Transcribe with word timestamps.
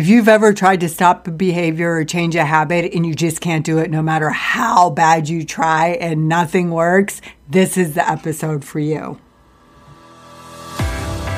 If 0.00 0.08
you've 0.08 0.28
ever 0.28 0.54
tried 0.54 0.80
to 0.80 0.88
stop 0.88 1.28
a 1.28 1.30
behavior 1.30 1.92
or 1.92 2.06
change 2.06 2.34
a 2.34 2.46
habit 2.46 2.94
and 2.94 3.04
you 3.04 3.14
just 3.14 3.42
can't 3.42 3.66
do 3.66 3.76
it 3.76 3.90
no 3.90 4.00
matter 4.00 4.30
how 4.30 4.88
bad 4.88 5.28
you 5.28 5.44
try 5.44 5.88
and 5.88 6.26
nothing 6.26 6.70
works, 6.70 7.20
this 7.50 7.76
is 7.76 7.92
the 7.92 8.10
episode 8.10 8.64
for 8.64 8.78
you. 8.78 9.20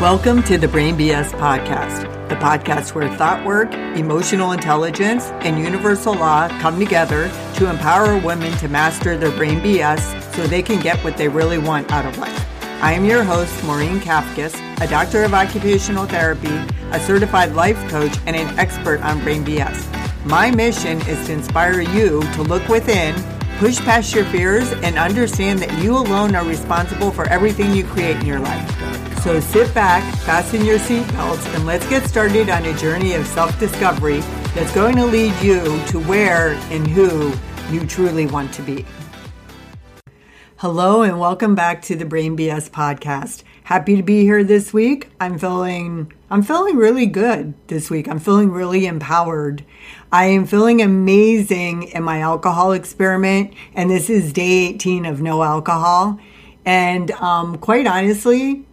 Welcome 0.01 0.45
to 0.45 0.59
the 0.59 0.69
Brain 0.69 0.97
BS 0.97 1.33
Podcast, 1.33 2.03
the 2.29 2.37
podcast 2.37 2.95
where 2.95 3.13
thought 3.17 3.45
work, 3.45 3.75
emotional 3.97 4.53
intelligence, 4.53 5.25
and 5.41 5.59
universal 5.59 6.15
law 6.15 6.47
come 6.61 6.79
together 6.79 7.33
to 7.57 7.69
empower 7.69 8.17
women 8.19 8.57
to 8.59 8.69
master 8.69 9.19
their 9.19 9.33
brain 9.33 9.59
BS 9.59 10.35
so 10.37 10.47
they 10.47 10.63
can 10.63 10.79
get 10.79 11.03
what 11.03 11.17
they 11.17 11.27
really 11.27 11.59
want 11.59 11.91
out 11.91 12.07
of 12.07 12.17
life. 12.17 12.52
I 12.83 12.95
am 12.95 13.05
your 13.05 13.23
host, 13.23 13.63
Maureen 13.63 14.01
Kafkas, 14.01 14.57
a 14.81 14.89
doctor 14.89 15.23
of 15.23 15.35
occupational 15.35 16.05
therapy, 16.05 16.51
a 16.91 16.99
certified 16.99 17.53
life 17.53 17.79
coach, 17.89 18.13
and 18.27 18.35
an 18.35 18.59
expert 18.59 19.01
on 19.03 19.23
brain 19.23 19.45
BS. 19.45 19.87
My 20.27 20.51
mission 20.51 21.01
is 21.03 21.25
to 21.29 21.33
inspire 21.33 21.81
you 21.81 22.23
to 22.33 22.43
look 22.43 22.67
within, 22.69 23.15
push 23.59 23.79
past 23.79 24.13
your 24.13 24.25
fears, 24.25 24.69
and 24.83 24.99
understand 24.99 25.61
that 25.61 25.81
you 25.81 25.97
alone 25.97 26.35
are 26.35 26.45
responsible 26.45 27.13
for 27.13 27.25
everything 27.29 27.73
you 27.73 27.85
create 27.85 28.17
in 28.17 28.27
your 28.27 28.41
life. 28.41 28.69
So 29.23 29.39
sit 29.39 29.73
back, 29.73 30.03
fasten 30.25 30.65
your 30.65 30.81
seatbelts, 30.81 31.55
and 31.55 31.65
let's 31.65 31.89
get 31.89 32.09
started 32.09 32.51
on 32.51 32.65
a 32.65 32.77
journey 32.79 33.15
of 33.15 33.25
self 33.29 33.57
discovery 33.61 34.19
that's 34.57 34.75
going 34.75 34.97
to 34.97 35.07
lead 35.07 35.41
you 35.41 35.63
to 35.87 36.01
where 36.01 36.55
and 36.73 36.85
who 36.85 37.33
you 37.71 37.87
truly 37.87 38.27
want 38.27 38.53
to 38.55 38.63
be. 38.63 38.85
Hello 40.63 41.03
and 41.03 41.19
welcome 41.19 41.57
back 41.57 41.83
to 41.83 41.97
the 41.97 42.05
Brain 42.05 42.37
BS 42.37 42.71
podcast. 42.71 43.43
Happy 43.65 43.97
to 43.97 44.03
be 44.05 44.21
here 44.21 44.45
this 44.45 44.73
week. 44.73 45.11
I'm 45.21 45.37
feeling 45.37 46.13
I'm 46.31 46.45
feeling 46.45 46.77
really 46.77 47.07
good 47.07 47.55
this 47.67 47.91
week. 47.91 48.07
I'm 48.07 48.21
feeling 48.21 48.53
really 48.53 48.87
empowered. 48.87 49.65
I 50.13 50.27
am 50.27 50.47
feeling 50.47 50.81
amazing 50.81 51.83
in 51.89 52.05
my 52.05 52.21
alcohol 52.21 52.71
experiment 52.71 53.55
and 53.75 53.91
this 53.91 54.09
is 54.09 54.33
day 54.33 54.69
18 54.69 55.05
of 55.05 55.21
no 55.21 55.43
alcohol. 55.43 56.21
And 56.65 57.11
um, 57.11 57.59
quite 57.59 57.89
honestly, 57.89 58.65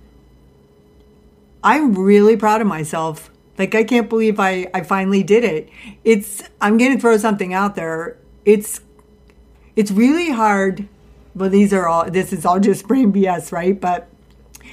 I'm 1.63 1.95
really 1.95 2.37
proud 2.37 2.61
of 2.61 2.67
myself. 2.67 3.31
Like 3.57 3.73
I 3.73 3.83
can't 3.83 4.09
believe 4.09 4.39
I, 4.39 4.69
I 4.75 4.83
finally 4.83 5.23
did 5.23 5.43
it. 5.43 5.69
It's 6.03 6.43
I'm 6.61 6.77
gonna 6.77 6.99
throw 6.99 7.17
something 7.17 7.51
out 7.51 7.73
there. 7.73 8.15
It's 8.45 8.81
it's 9.75 9.89
really 9.89 10.29
hard 10.29 10.87
well, 11.39 11.49
these 11.49 11.71
are 11.71 11.87
all, 11.87 12.11
this 12.11 12.33
is 12.33 12.45
all 12.45 12.59
just 12.59 12.85
brain 12.85 13.13
BS, 13.13 13.53
right? 13.53 13.79
But 13.79 14.09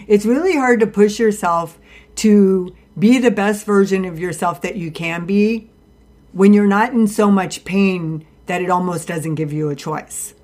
it's 0.09 0.27
really 0.27 0.57
hard 0.57 0.81
to 0.81 0.87
push 0.87 1.21
yourself 1.21 1.79
to 2.17 2.75
be 2.99 3.19
the 3.19 3.31
best 3.31 3.65
version 3.65 4.05
of 4.05 4.19
yourself 4.19 4.61
that 4.63 4.75
you 4.75 4.91
can 4.91 5.27
be 5.27 5.71
when 6.33 6.53
you're 6.53 6.67
not 6.67 6.93
in 6.93 7.07
so 7.07 7.31
much 7.31 7.65
pain 7.65 8.27
that 8.47 8.61
it 8.61 8.69
almost 8.69 9.07
doesn't 9.07 9.37
give 9.37 9.53
you 9.53 9.69
a 9.69 9.77
choice. 9.77 10.35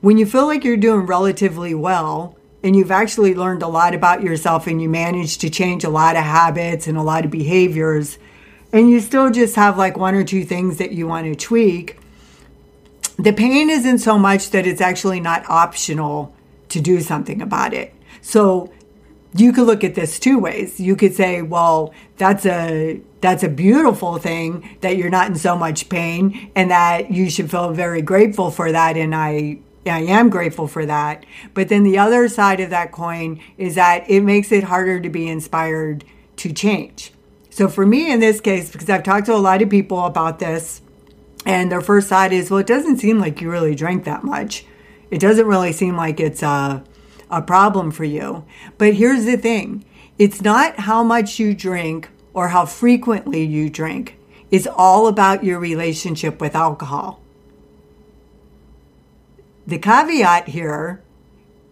When 0.00 0.16
you 0.16 0.26
feel 0.26 0.46
like 0.46 0.62
you're 0.62 0.76
doing 0.76 1.06
relatively 1.06 1.74
well 1.74 2.38
and 2.62 2.76
you've 2.76 2.92
actually 2.92 3.34
learned 3.34 3.62
a 3.62 3.68
lot 3.68 3.94
about 3.94 4.22
yourself 4.22 4.68
and 4.68 4.80
you 4.80 4.88
managed 4.88 5.40
to 5.40 5.50
change 5.50 5.82
a 5.82 5.90
lot 5.90 6.14
of 6.14 6.22
habits 6.22 6.86
and 6.86 6.96
a 6.96 7.02
lot 7.02 7.24
of 7.24 7.32
behaviors, 7.32 8.18
and 8.72 8.88
you 8.88 9.00
still 9.00 9.30
just 9.30 9.56
have 9.56 9.76
like 9.76 9.96
one 9.96 10.14
or 10.14 10.22
two 10.22 10.44
things 10.44 10.78
that 10.78 10.92
you 10.92 11.08
want 11.08 11.26
to 11.26 11.34
tweak, 11.34 11.98
the 13.18 13.32
pain 13.32 13.70
isn't 13.70 13.98
so 13.98 14.18
much 14.18 14.50
that 14.50 14.66
it's 14.66 14.80
actually 14.80 15.20
not 15.20 15.48
optional 15.48 16.34
to 16.68 16.80
do 16.80 17.00
something 17.00 17.40
about 17.40 17.72
it. 17.72 17.94
So 18.20 18.72
you 19.34 19.52
could 19.52 19.66
look 19.66 19.84
at 19.84 19.94
this 19.94 20.18
two 20.18 20.38
ways. 20.38 20.80
You 20.80 20.96
could 20.96 21.14
say, 21.14 21.42
well, 21.42 21.94
that's 22.16 22.46
a 22.46 23.00
that's 23.20 23.42
a 23.42 23.48
beautiful 23.48 24.18
thing 24.18 24.76
that 24.80 24.96
you're 24.96 25.10
not 25.10 25.28
in 25.28 25.36
so 25.36 25.56
much 25.56 25.88
pain 25.88 26.50
and 26.54 26.70
that 26.70 27.10
you 27.10 27.30
should 27.30 27.50
feel 27.50 27.72
very 27.72 28.02
grateful 28.02 28.50
for 28.50 28.70
that 28.72 28.96
and 28.96 29.14
I 29.14 29.58
I 29.86 30.00
am 30.00 30.30
grateful 30.30 30.66
for 30.66 30.84
that. 30.86 31.24
But 31.54 31.68
then 31.68 31.84
the 31.84 31.98
other 31.98 32.28
side 32.28 32.60
of 32.60 32.70
that 32.70 32.92
coin 32.92 33.40
is 33.56 33.76
that 33.76 34.08
it 34.10 34.22
makes 34.22 34.50
it 34.52 34.64
harder 34.64 35.00
to 35.00 35.08
be 35.08 35.28
inspired 35.28 36.04
to 36.36 36.52
change. 36.52 37.12
So 37.50 37.68
for 37.68 37.86
me 37.86 38.10
in 38.10 38.20
this 38.20 38.40
case 38.40 38.70
because 38.70 38.90
I've 38.90 39.02
talked 39.02 39.26
to 39.26 39.34
a 39.34 39.36
lot 39.36 39.62
of 39.62 39.70
people 39.70 40.04
about 40.04 40.38
this 40.38 40.82
and 41.46 41.70
their 41.70 41.80
first 41.80 42.08
thought 42.08 42.32
is, 42.32 42.50
well, 42.50 42.58
it 42.58 42.66
doesn't 42.66 42.98
seem 42.98 43.20
like 43.20 43.40
you 43.40 43.48
really 43.48 43.76
drank 43.76 44.04
that 44.04 44.24
much. 44.24 44.66
It 45.12 45.20
doesn't 45.20 45.46
really 45.46 45.72
seem 45.72 45.96
like 45.96 46.18
it's 46.18 46.42
a, 46.42 46.82
a 47.30 47.40
problem 47.40 47.92
for 47.92 48.02
you. 48.02 48.44
But 48.76 48.94
here's 48.94 49.24
the 49.24 49.36
thing 49.36 49.84
it's 50.18 50.42
not 50.42 50.80
how 50.80 51.04
much 51.04 51.38
you 51.38 51.54
drink 51.54 52.10
or 52.34 52.48
how 52.48 52.66
frequently 52.66 53.44
you 53.44 53.70
drink, 53.70 54.18
it's 54.50 54.66
all 54.66 55.06
about 55.06 55.44
your 55.44 55.60
relationship 55.60 56.40
with 56.40 56.56
alcohol. 56.56 57.20
The 59.66 59.78
caveat 59.78 60.48
here, 60.48 61.02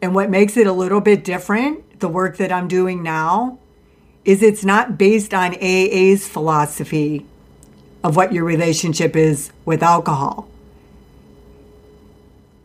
and 0.00 0.14
what 0.14 0.30
makes 0.30 0.56
it 0.56 0.66
a 0.66 0.72
little 0.72 1.00
bit 1.00 1.24
different, 1.24 2.00
the 2.00 2.08
work 2.08 2.36
that 2.36 2.52
I'm 2.52 2.68
doing 2.68 3.02
now, 3.02 3.58
is 4.24 4.42
it's 4.42 4.64
not 4.64 4.96
based 4.96 5.34
on 5.34 5.54
AA's 5.54 6.26
philosophy 6.28 7.26
of 8.04 8.16
what 8.16 8.34
your 8.34 8.44
relationship 8.44 9.16
is 9.16 9.50
with 9.64 9.82
alcohol. 9.82 10.46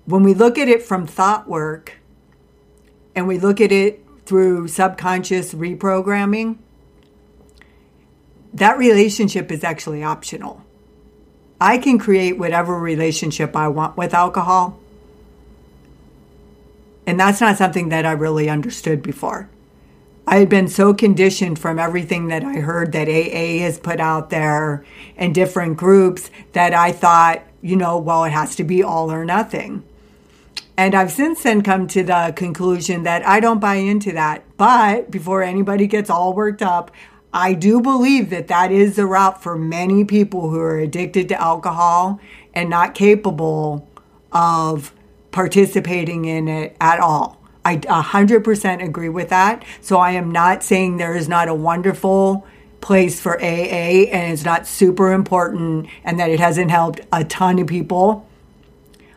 When 0.06 0.22
we 0.22 0.34
look 0.34 0.58
at 0.58 0.68
it 0.68 0.84
from 0.84 1.08
thought 1.08 1.48
work 1.48 1.94
and 3.16 3.26
we 3.26 3.40
look 3.40 3.62
at 3.62 3.72
it 3.72 4.06
through 4.26 4.68
subconscious 4.68 5.54
reprogramming, 5.54 6.58
that 8.54 8.78
relationship 8.78 9.50
is 9.50 9.64
actually 9.64 10.04
optional. 10.04 10.62
I 11.62 11.78
can 11.78 12.00
create 12.00 12.38
whatever 12.38 12.78
relationship 12.78 13.56
I 13.56 13.70
want 13.70 13.96
with 13.96 14.14
alcohol. 14.14 14.78
And 17.06 17.20
that's 17.20 17.40
not 17.40 17.58
something 17.58 17.90
that 17.90 18.06
I 18.06 18.12
really 18.12 18.50
understood 18.50 19.02
before. 19.02 19.50
I 20.30 20.36
had 20.36 20.50
been 20.50 20.68
so 20.68 20.94
conditioned 20.94 21.58
from 21.58 21.80
everything 21.80 22.28
that 22.28 22.44
I 22.44 22.58
heard 22.58 22.92
that 22.92 23.08
AA 23.10 23.64
has 23.64 23.80
put 23.80 24.00
out 24.00 24.30
there 24.30 24.86
and 25.18 25.34
different 25.34 25.76
groups 25.78 26.30
that 26.54 26.72
I 26.72 26.92
thought, 26.92 27.42
you 27.64 27.76
know, 27.76 27.98
well, 27.98 28.26
it 28.26 28.30
has 28.30 28.56
to 28.58 28.64
be 28.64 28.84
all 28.84 29.12
or 29.12 29.26
nothing. 29.26 29.82
And 30.78 30.94
I've 30.94 31.12
since 31.12 31.42
then 31.42 31.64
come 31.64 31.88
to 31.88 32.04
the 32.04 32.32
conclusion 32.36 33.02
that 33.04 33.26
I 33.26 33.40
don't 33.40 33.60
buy 33.60 33.78
into 33.78 34.12
that. 34.12 34.44
But 34.56 35.10
before 35.10 35.42
anybody 35.42 35.88
gets 35.88 36.12
all 36.12 36.34
worked 36.34 36.62
up, 36.62 36.92
I 37.34 37.54
do 37.54 37.82
believe 37.82 38.30
that 38.30 38.50
that 38.50 38.72
is 38.72 38.98
the 38.98 39.08
route 39.08 39.42
for 39.42 39.58
many 39.58 40.06
people 40.06 40.52
who 40.52 40.60
are 40.60 40.78
addicted 40.78 41.28
to 41.30 41.42
alcohol 41.42 42.20
and 42.54 42.70
not 42.70 42.94
capable 42.94 43.90
of 44.32 44.94
participating 45.32 46.26
in 46.26 46.48
it 46.48 46.78
at 46.80 47.00
all. 47.00 47.39
I 47.66 47.78
100% 47.78 48.84
agree 48.84 49.10
with 49.10 49.30
that. 49.30 49.64
So 49.82 49.98
I 49.98 50.12
am 50.12 50.32
not 50.32 50.64
saying 50.64 50.98
there 50.98 51.16
is 51.16 51.28
not 51.28 51.48
a 51.48 51.54
wonderful 51.54 52.48
place 52.82 53.20
for 53.20 53.40
AA 53.40 54.08
and 54.12 54.32
it's 54.32 54.46
not 54.46 54.66
super 54.66 55.12
important 55.12 55.88
and 56.04 56.20
that 56.20 56.30
it 56.30 56.40
hasn't 56.40 56.72
helped 56.72 57.02
a 57.12 57.24
ton 57.24 57.60
of 57.60 57.68
people. 57.68 58.28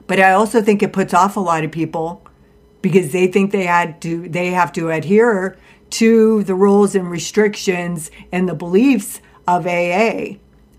But 0.07 0.21
I 0.21 0.33
also 0.33 0.61
think 0.61 0.83
it 0.83 0.93
puts 0.93 1.15
off 1.15 1.37
a 1.37 1.41
lot 1.41 1.65
of 1.65 1.71
people 1.71 2.27
because 2.83 3.13
they 3.13 3.29
think 3.29 3.53
they 3.53 3.65
had 3.65 4.03
to 4.03 4.29
they 4.29 4.49
have 4.51 4.73
to 4.73 4.91
adhere 4.91 5.57
to 5.91 6.43
the 6.43 6.55
rules 6.55 6.95
and 6.95 7.11
restrictions 7.11 8.11
and 8.33 8.49
the 8.49 8.55
beliefs 8.55 9.21
of 9.47 9.67
AA. 9.67 10.35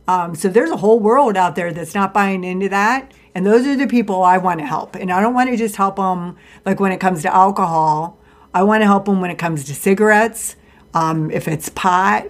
Um, 0.08 0.36
so 0.36 0.50
there's 0.50 0.70
a 0.70 0.78
whole 0.78 1.00
world 1.00 1.38
out 1.38 1.56
there 1.56 1.72
that's 1.72 1.96
not 1.96 2.14
buying 2.14 2.44
into 2.44 2.68
that 2.70 3.14
and 3.36 3.46
those 3.46 3.66
are 3.66 3.76
the 3.76 3.88
people 3.88 4.24
I 4.24 4.38
want 4.38 4.60
to 4.60 4.66
help. 4.66 4.96
And 4.96 5.12
I 5.12 5.22
don't 5.22 5.34
want 5.34 5.50
to 5.50 5.58
just 5.58 5.76
help 5.76 5.96
them 5.96 6.38
like 6.66 6.80
when 6.80 6.92
it 6.92 7.00
comes 7.00 7.22
to 7.24 7.34
alcohol. 7.34 8.20
I 8.54 8.64
want 8.64 8.82
to 8.82 8.86
help 8.86 9.06
them 9.06 9.22
when 9.22 9.32
it 9.32 9.40
comes 9.40 9.64
to 9.66 9.76
cigarettes, 9.76 10.56
um, 10.94 11.32
if 11.32 11.48
it's 11.48 11.70
pot. 11.70 12.28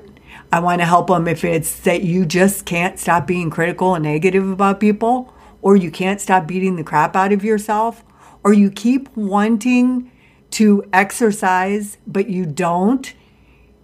I 0.51 0.59
want 0.59 0.79
to 0.79 0.85
help 0.85 1.07
them 1.07 1.27
if 1.27 1.43
it's 1.43 1.79
that 1.81 2.03
you 2.03 2.25
just 2.25 2.65
can't 2.65 2.99
stop 2.99 3.27
being 3.27 3.49
critical 3.49 3.95
and 3.95 4.03
negative 4.03 4.49
about 4.49 4.79
people, 4.79 5.33
or 5.61 5.75
you 5.75 5.91
can't 5.91 6.21
stop 6.21 6.47
beating 6.47 6.75
the 6.75 6.83
crap 6.83 7.15
out 7.15 7.33
of 7.33 7.43
yourself, 7.43 8.03
or 8.43 8.53
you 8.53 8.69
keep 8.69 9.15
wanting 9.17 10.11
to 10.51 10.83
exercise, 10.93 11.97
but 12.05 12.29
you 12.29 12.45
don't. 12.45 13.13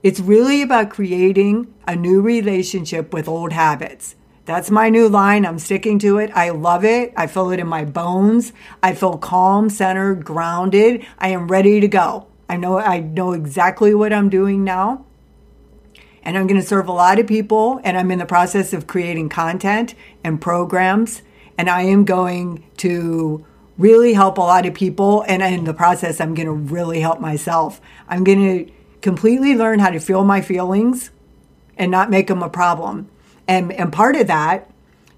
It's 0.03 0.19
really 0.19 0.61
about 0.61 0.91
creating 0.91 1.73
a 1.88 1.95
new 1.95 2.21
relationship 2.21 3.13
with 3.13 3.27
old 3.27 3.51
habits. 3.51 4.15
That's 4.49 4.71
my 4.71 4.89
new 4.89 5.07
line. 5.07 5.45
I'm 5.45 5.59
sticking 5.59 5.99
to 5.99 6.17
it. 6.17 6.31
I 6.33 6.49
love 6.49 6.83
it. 6.83 7.13
I 7.15 7.27
feel 7.27 7.51
it 7.51 7.59
in 7.59 7.67
my 7.67 7.85
bones. 7.85 8.51
I 8.81 8.95
feel 8.95 9.15
calm, 9.15 9.69
centered, 9.69 10.25
grounded. 10.25 11.05
I 11.19 11.27
am 11.27 11.47
ready 11.47 11.79
to 11.79 11.87
go. 11.87 12.25
I 12.49 12.57
know 12.57 12.79
I 12.79 12.99
know 12.99 13.33
exactly 13.33 13.93
what 13.93 14.11
I'm 14.11 14.27
doing 14.27 14.63
now. 14.63 15.05
And 16.23 16.35
I'm 16.35 16.47
going 16.47 16.59
to 16.59 16.65
serve 16.65 16.87
a 16.87 16.91
lot 16.91 17.19
of 17.19 17.27
people 17.27 17.79
and 17.83 17.95
I'm 17.95 18.09
in 18.09 18.17
the 18.17 18.25
process 18.25 18.73
of 18.73 18.87
creating 18.87 19.29
content 19.29 19.93
and 20.23 20.41
programs 20.41 21.21
and 21.55 21.69
I 21.69 21.83
am 21.83 22.03
going 22.03 22.63
to 22.77 23.45
really 23.77 24.13
help 24.13 24.39
a 24.39 24.41
lot 24.41 24.65
of 24.65 24.73
people 24.73 25.23
and 25.27 25.43
in 25.43 25.65
the 25.65 25.75
process 25.75 26.19
I'm 26.19 26.33
going 26.33 26.47
to 26.47 26.73
really 26.73 27.01
help 27.01 27.19
myself. 27.19 27.79
I'm 28.07 28.23
going 28.23 28.65
to 28.65 28.71
completely 29.01 29.53
learn 29.53 29.77
how 29.77 29.91
to 29.91 29.99
feel 29.99 30.25
my 30.25 30.41
feelings 30.41 31.11
and 31.77 31.91
not 31.91 32.09
make 32.09 32.25
them 32.25 32.41
a 32.41 32.49
problem 32.49 33.09
And, 33.49 33.73
and 33.73 33.91
part 33.91 34.15
of 34.15 34.27
that, 34.27 34.69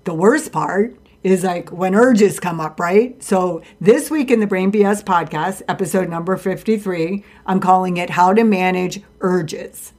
the 0.05 0.13
worst 0.13 0.53
part, 0.53 0.95
is 1.21 1.43
like 1.43 1.69
when 1.69 1.93
urges 1.93 2.39
come 2.39 2.61
up, 2.61 2.79
right? 2.79 3.21
So 3.21 3.61
this 3.81 4.09
week 4.09 4.31
in 4.31 4.39
the 4.39 4.47
Brain 4.47 4.71
BS 4.71 5.03
podcast, 5.03 5.61
episode 5.67 6.07
number 6.07 6.37
53, 6.37 7.25
I'm 7.45 7.59
calling 7.59 7.97
it 7.97 8.11
How 8.11 8.33
to 8.33 8.45
Manage 8.45 9.01
Urges. 9.19 9.91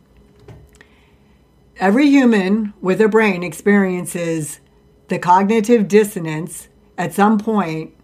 Every 1.76 2.08
human 2.08 2.72
with 2.80 3.02
a 3.02 3.08
brain 3.08 3.42
experiences 3.42 4.60
the 5.08 5.18
cognitive 5.18 5.86
dissonance 5.86 6.68
at 6.96 7.12
some 7.12 7.38
point 7.38 7.94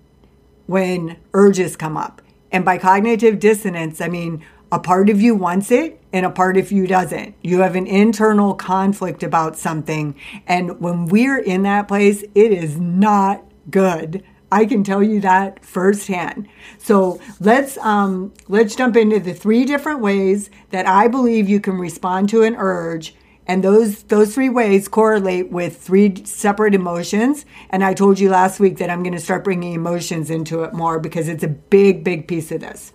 when 0.66 1.16
urges 1.32 1.74
come 1.74 1.96
up. 1.96 2.20
And 2.52 2.66
by 2.66 2.76
cognitive 2.76 3.38
dissonance, 3.38 4.02
I 4.02 4.08
mean 4.08 4.44
a 4.70 4.78
part 4.78 5.08
of 5.08 5.22
you 5.22 5.34
wants 5.34 5.70
it 5.70 5.97
and 6.12 6.24
a 6.24 6.30
part 6.30 6.56
of 6.56 6.72
you 6.72 6.86
doesn't. 6.86 7.34
You 7.42 7.60
have 7.60 7.76
an 7.76 7.86
internal 7.86 8.54
conflict 8.54 9.22
about 9.22 9.56
something. 9.56 10.14
And 10.46 10.80
when 10.80 11.06
we're 11.06 11.38
in 11.38 11.62
that 11.62 11.88
place, 11.88 12.22
it 12.34 12.52
is 12.52 12.78
not 12.78 13.44
good. 13.70 14.24
I 14.50 14.64
can 14.64 14.82
tell 14.82 15.02
you 15.02 15.20
that 15.20 15.64
firsthand. 15.64 16.48
So 16.78 17.20
let's 17.38 17.76
um, 17.78 18.32
let's 18.48 18.74
jump 18.74 18.96
into 18.96 19.20
the 19.20 19.34
three 19.34 19.64
different 19.66 20.00
ways 20.00 20.50
that 20.70 20.86
I 20.86 21.08
believe 21.08 21.48
you 21.48 21.60
can 21.60 21.78
respond 21.78 22.30
to 22.30 22.42
an 22.42 22.56
urge, 22.56 23.14
and 23.46 23.62
those 23.62 24.04
those 24.04 24.34
three 24.34 24.48
ways 24.48 24.88
correlate 24.88 25.50
with 25.50 25.76
three 25.76 26.24
separate 26.24 26.74
emotions. 26.74 27.44
And 27.68 27.84
I 27.84 27.92
told 27.92 28.18
you 28.18 28.30
last 28.30 28.58
week 28.58 28.78
that 28.78 28.88
I'm 28.88 29.02
going 29.02 29.12
to 29.12 29.20
start 29.20 29.44
bringing 29.44 29.74
emotions 29.74 30.30
into 30.30 30.62
it 30.62 30.72
more 30.72 30.98
because 30.98 31.28
it's 31.28 31.44
a 31.44 31.48
big 31.48 32.02
big 32.02 32.26
piece 32.26 32.50
of 32.50 32.60
this. 32.60 32.94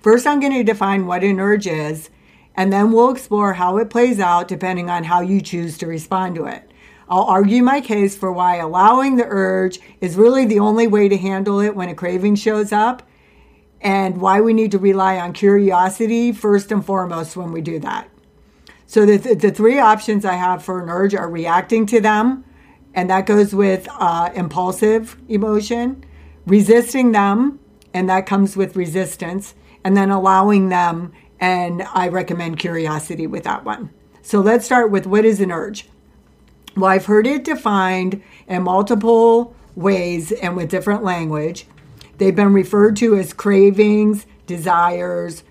First, 0.00 0.26
I'm 0.26 0.40
going 0.40 0.54
to 0.54 0.64
define 0.64 1.06
what 1.06 1.22
an 1.22 1.38
urge 1.38 1.66
is, 1.66 2.08
and 2.58 2.72
then 2.72 2.90
we'll 2.90 3.12
explore 3.12 3.52
how 3.52 3.76
it 3.76 3.88
plays 3.88 4.18
out 4.18 4.48
depending 4.48 4.90
on 4.90 5.04
how 5.04 5.20
you 5.20 5.40
choose 5.40 5.78
to 5.78 5.86
respond 5.86 6.34
to 6.34 6.44
it. 6.44 6.68
I'll 7.08 7.22
argue 7.22 7.62
my 7.62 7.80
case 7.80 8.16
for 8.16 8.32
why 8.32 8.56
allowing 8.56 9.14
the 9.14 9.26
urge 9.28 9.78
is 10.00 10.16
really 10.16 10.44
the 10.44 10.58
only 10.58 10.88
way 10.88 11.08
to 11.08 11.16
handle 11.16 11.60
it 11.60 11.76
when 11.76 11.88
a 11.88 11.94
craving 11.94 12.34
shows 12.34 12.72
up, 12.72 13.04
and 13.80 14.20
why 14.20 14.40
we 14.40 14.52
need 14.52 14.72
to 14.72 14.78
rely 14.78 15.20
on 15.20 15.32
curiosity 15.32 16.32
first 16.32 16.72
and 16.72 16.84
foremost 16.84 17.36
when 17.36 17.52
we 17.52 17.60
do 17.60 17.78
that. 17.78 18.10
So, 18.86 19.06
the, 19.06 19.36
the 19.36 19.52
three 19.52 19.78
options 19.78 20.24
I 20.24 20.34
have 20.34 20.64
for 20.64 20.82
an 20.82 20.90
urge 20.90 21.14
are 21.14 21.30
reacting 21.30 21.86
to 21.86 22.00
them, 22.00 22.44
and 22.92 23.08
that 23.08 23.24
goes 23.24 23.54
with 23.54 23.86
uh, 23.92 24.30
impulsive 24.34 25.16
emotion, 25.28 26.04
resisting 26.44 27.12
them, 27.12 27.60
and 27.94 28.08
that 28.10 28.26
comes 28.26 28.56
with 28.56 28.74
resistance, 28.74 29.54
and 29.84 29.96
then 29.96 30.10
allowing 30.10 30.70
them. 30.70 31.12
And 31.40 31.82
I 31.94 32.08
recommend 32.08 32.58
curiosity 32.58 33.26
with 33.26 33.44
that 33.44 33.64
one. 33.64 33.90
So 34.22 34.40
let's 34.40 34.64
start 34.64 34.90
with 34.90 35.06
what 35.06 35.24
is 35.24 35.40
an 35.40 35.52
urge? 35.52 35.88
Well, 36.76 36.90
I've 36.90 37.06
heard 37.06 37.26
it 37.26 37.44
defined 37.44 38.22
in 38.46 38.62
multiple 38.62 39.54
ways 39.74 40.32
and 40.32 40.56
with 40.56 40.70
different 40.70 41.02
language. 41.02 41.66
They've 42.18 42.34
been 42.34 42.52
referred 42.52 42.96
to 42.96 43.16
as 43.16 43.32
cravings, 43.32 44.26
desires, 44.46 45.44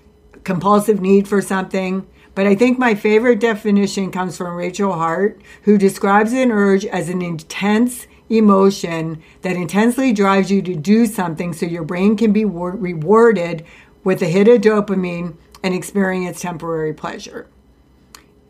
compulsive 0.44 1.02
need 1.02 1.28
for 1.28 1.42
something. 1.42 2.06
But 2.36 2.46
I 2.46 2.56
think 2.56 2.78
my 2.78 2.94
favorite 2.94 3.40
definition 3.40 4.12
comes 4.12 4.38
from 4.38 4.56
Rachel 4.56 4.94
Hart, 4.94 5.42
who 5.64 5.78
describes 5.78 6.34
an 6.34 6.52
urge 6.52 6.86
as 6.86 7.10
an 7.10 7.22
intense 7.22 8.06
emotion 8.30 9.24
that 9.42 9.56
intensely 9.56 10.14
drives 10.14 10.52
you 10.52 10.62
to 10.62 10.76
do 10.76 11.06
something 11.06 11.54
so 11.54 11.66
your 11.66 11.84
brain 11.84 12.16
can 12.16 12.32
be 12.32 12.46
rewarded 12.46 13.66
with 14.04 14.22
a 14.22 14.26
hit 14.28 14.48
of 14.48 14.62
dopamine 14.62 15.36
and 15.68 15.76
experience 15.76 16.40
temporary 16.40 16.94
pleasure. 16.94 17.46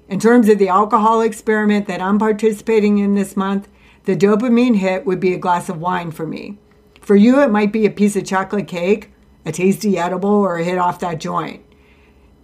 In 0.07 0.19
terms 0.19 0.49
of 0.49 0.59
the 0.59 0.69
alcohol 0.69 1.21
experiment 1.21 1.87
that 1.87 1.99
I'm 1.99 2.19
participating 2.19 2.99
in 2.99 3.15
this 3.15 3.35
month, 3.35 3.67
the 4.03 4.15
dopamine 4.15 4.75
hit 4.75 5.03
would 5.07 5.19
be 5.19 5.33
a 5.33 5.39
glass 5.39 5.67
of 5.67 5.81
wine 5.81 6.11
for 6.11 6.27
me. 6.27 6.59
For 7.01 7.15
you, 7.15 7.41
it 7.41 7.49
might 7.49 7.73
be 7.73 7.87
a 7.87 7.89
piece 7.89 8.15
of 8.15 8.23
chocolate 8.23 8.67
cake, 8.67 9.09
a 9.47 9.51
tasty 9.51 9.97
edible, 9.97 10.29
or 10.29 10.59
a 10.59 10.63
hit 10.63 10.77
off 10.77 10.99
that 10.99 11.19
joint. 11.19 11.65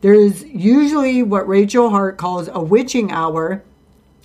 There's 0.02 0.44
usually 0.44 1.22
what 1.22 1.48
Rachel 1.48 1.92
Hart 1.92 2.18
calls 2.18 2.50
a 2.52 2.60
witching 2.60 3.12
hour, 3.12 3.64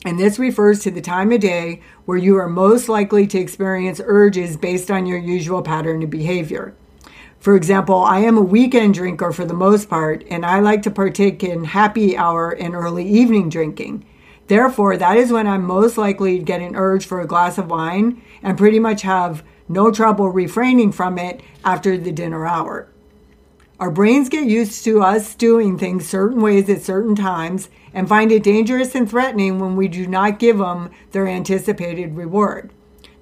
and 0.07 0.19
this 0.19 0.39
refers 0.39 0.81
to 0.81 0.91
the 0.91 1.03
time 1.03 1.31
of 1.31 1.41
day 1.41 1.83
where 2.07 2.17
you 2.17 2.39
are 2.39 2.49
most 2.49 2.89
likely 2.89 3.27
to 3.27 3.39
experience 3.39 4.01
urges 4.03 4.57
based 4.57 4.91
on 4.91 5.05
your 5.05 5.19
usual 5.19 5.61
pattern 5.61 6.03
of 6.03 6.09
behavior. 6.09 6.75
For 7.41 7.55
example, 7.55 8.03
I 8.03 8.21
am 8.21 8.37
a 8.37 8.43
weekend 8.43 8.95
drinker 8.95 9.33
for 9.33 9.45
the 9.45 9.55
most 9.55 9.89
part, 9.89 10.25
and 10.29 10.45
I 10.45 10.59
like 10.59 10.83
to 10.83 10.91
partake 10.91 11.45
in 11.45 11.65
happy 11.65 12.17
hour 12.17 12.51
and 12.51 12.75
early 12.75 13.09
evening 13.09 13.49
drinking. 13.49 14.05
Therefore, 14.49 14.97
that 14.97 15.17
is 15.17 15.31
when 15.31 15.47
I'm 15.47 15.65
most 15.65 15.97
likely 15.97 16.39
to 16.39 16.45
get 16.45 16.61
an 16.61 16.75
urge 16.75 17.07
for 17.07 17.21
a 17.21 17.27
glass 17.27 17.59
of 17.59 17.71
wine 17.71 18.23
and 18.43 18.59
pretty 18.59 18.81
much 18.81 19.03
have 19.03 19.45
no 19.69 19.93
trouble 19.93 20.31
refraining 20.31 20.91
from 20.91 21.19
it 21.19 21.41
after 21.65 21.97
the 21.97 22.11
dinner 22.11 22.47
hour. 22.47 22.89
Our 23.79 23.91
brains 23.93 24.29
get 24.29 24.49
used 24.49 24.83
to 24.85 25.03
us 25.03 25.37
doing 25.37 25.79
things 25.79 26.09
certain 26.09 26.41
ways 26.41 26.69
at 26.69 26.83
certain 26.83 27.15
times 27.15 27.69
and 27.95 28.09
find 28.09 28.33
it 28.33 28.43
dangerous 28.43 28.95
and 28.97 29.09
threatening 29.09 29.61
when 29.61 29.77
we 29.77 29.87
do 29.87 30.07
not 30.07 30.41
give 30.41 30.59
them 30.59 30.91
their 31.13 31.29
anticipated 31.29 32.17
reward. 32.17 32.73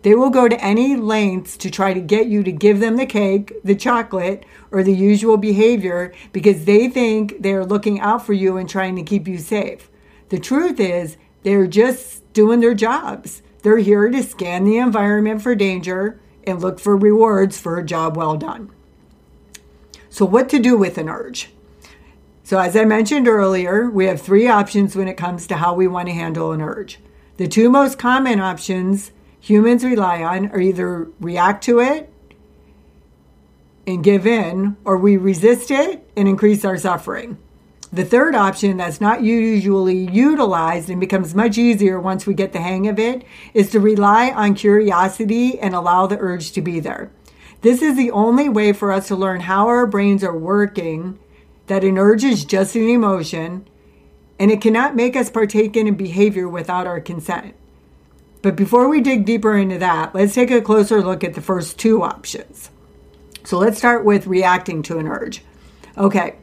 They 0.03 0.15
will 0.15 0.31
go 0.31 0.49
to 0.49 0.65
any 0.65 0.95
lengths 0.97 1.57
to 1.59 1.71
try 1.71 1.93
to 1.93 2.01
get 2.01 2.27
you 2.27 2.43
to 2.45 2.53
give 2.53 2.81
them 2.81 2.97
the 2.97 3.07
cake, 3.07 3.53
the 3.65 3.75
chocolate, 3.75 4.45
or 4.71 4.83
the 4.83 4.95
usual 4.95 5.37
behavior 5.37 6.13
because 6.33 6.65
they 6.65 6.89
think 6.89 7.37
they're 7.41 7.65
looking 7.65 8.01
out 8.01 8.25
for 8.25 8.33
you 8.33 8.57
and 8.57 8.69
trying 8.69 8.97
to 8.97 9.03
keep 9.03 9.27
you 9.27 9.39
safe. 9.39 9.91
The 10.29 10.39
truth 10.39 10.79
is, 10.79 11.17
they're 11.43 11.67
just 11.67 12.33
doing 12.33 12.61
their 12.61 12.75
jobs. 12.75 13.43
They're 13.63 13.79
here 13.79 14.09
to 14.09 14.23
scan 14.23 14.65
the 14.65 14.79
environment 14.79 15.43
for 15.43 15.55
danger 15.55 16.21
and 16.47 16.61
look 16.61 16.79
for 16.79 16.97
rewards 16.97 17.59
for 17.59 17.79
a 17.79 17.85
job 17.85 18.17
well 18.17 18.37
done. 18.37 18.71
So, 20.09 20.25
what 20.25 20.49
to 20.51 20.59
do 20.59 20.77
with 20.77 20.99
an 20.99 21.09
urge? 21.09 21.51
So, 22.43 22.59
as 22.59 22.77
I 22.77 22.85
mentioned 22.85 23.27
earlier, 23.27 23.91
we 23.91 24.07
have 24.07 24.21
three 24.21 24.47
options 24.47 24.95
when 24.95 25.09
it 25.09 25.17
comes 25.17 25.47
to 25.49 25.57
how 25.57 25.75
we 25.75 25.89
want 25.89 26.09
to 26.09 26.15
handle 26.15 26.53
an 26.53 26.63
urge. 26.63 27.01
The 27.39 27.49
two 27.49 27.69
most 27.69 27.99
common 27.99 28.41
options 28.41 29.11
humans 29.47 29.85
rely 29.85 30.25
on 30.25 30.49
are 30.49 30.61
either 30.61 31.09
react 31.21 31.63
to 31.63 31.79
it 31.79 32.13
and 33.87 34.03
give 34.03 34.27
in, 34.27 34.77
or 34.85 34.97
we 34.97 35.17
resist 35.17 35.71
it 35.71 36.11
and 36.17 36.27
increase 36.27 36.65
our 36.65 36.77
suffering. 36.77 37.39
The 37.93 38.05
third 38.05 38.35
option 38.35 38.77
that's 38.77 39.01
not 39.01 39.23
usually 39.23 40.11
utilized 40.11 40.91
and 40.91 40.99
becomes 40.99 41.37
much 41.37 41.57
easier 41.57 42.01
once 42.01 42.27
we 42.27 42.35
get 42.35 42.53
the 42.53 42.61
hang 42.61 42.89
of 42.89 42.99
it 42.99 43.23
is 43.55 43.71
to 43.71 43.79
rely 43.79 44.33
on 44.33 44.55
curiosity 44.55 45.61
and 45.61 45.77
allow 45.77 46.09
the 46.09 46.19
urge 46.19 46.51
to 46.53 46.61
be 46.61 46.81
there. 46.81 47.13
This 47.61 47.83
is 47.83 47.97
the 47.97 48.11
only 48.11 48.49
way 48.49 48.73
for 48.73 48.91
us 48.91 49.07
to 49.09 49.15
learn 49.15 49.43
how 49.43 49.69
our 49.69 49.87
brains 49.87 50.25
are 50.25 50.37
working, 50.37 51.21
that 51.69 51.85
an 51.85 51.99
urge 51.99 52.25
is 52.25 52.45
just 52.45 52.75
an 52.75 52.89
emotion, 52.89 53.69
and 54.41 54.51
it 54.51 54.61
cannot 54.61 54.97
make 54.97 55.15
us 55.15 55.31
partake 55.31 55.77
in 55.77 55.87
a 55.87 55.93
behavior 55.93 56.49
without 56.49 56.89
our 56.89 57.01
consent. 57.01 57.55
But 58.43 58.57
before 58.57 58.89
we 58.89 59.01
dig 59.01 59.25
deeper 59.25 59.57
into 59.57 59.79
that, 59.79 60.15
let's 60.15 60.35
take 60.35 60.51
a 60.51 60.61
closer 60.61 61.03
look 61.03 61.25
at 61.25 61.35
the 61.35 61.41
first 61.41 61.79
two 61.79 62.03
options. 62.03 62.71
So 63.45 63.59
let's 63.59 63.79
start 63.79 64.05
with 64.05 64.27
reacting 64.27 64.83
to 64.85 64.99
an 64.99 65.09
urge. 65.09 65.43
Okay, 65.97 66.37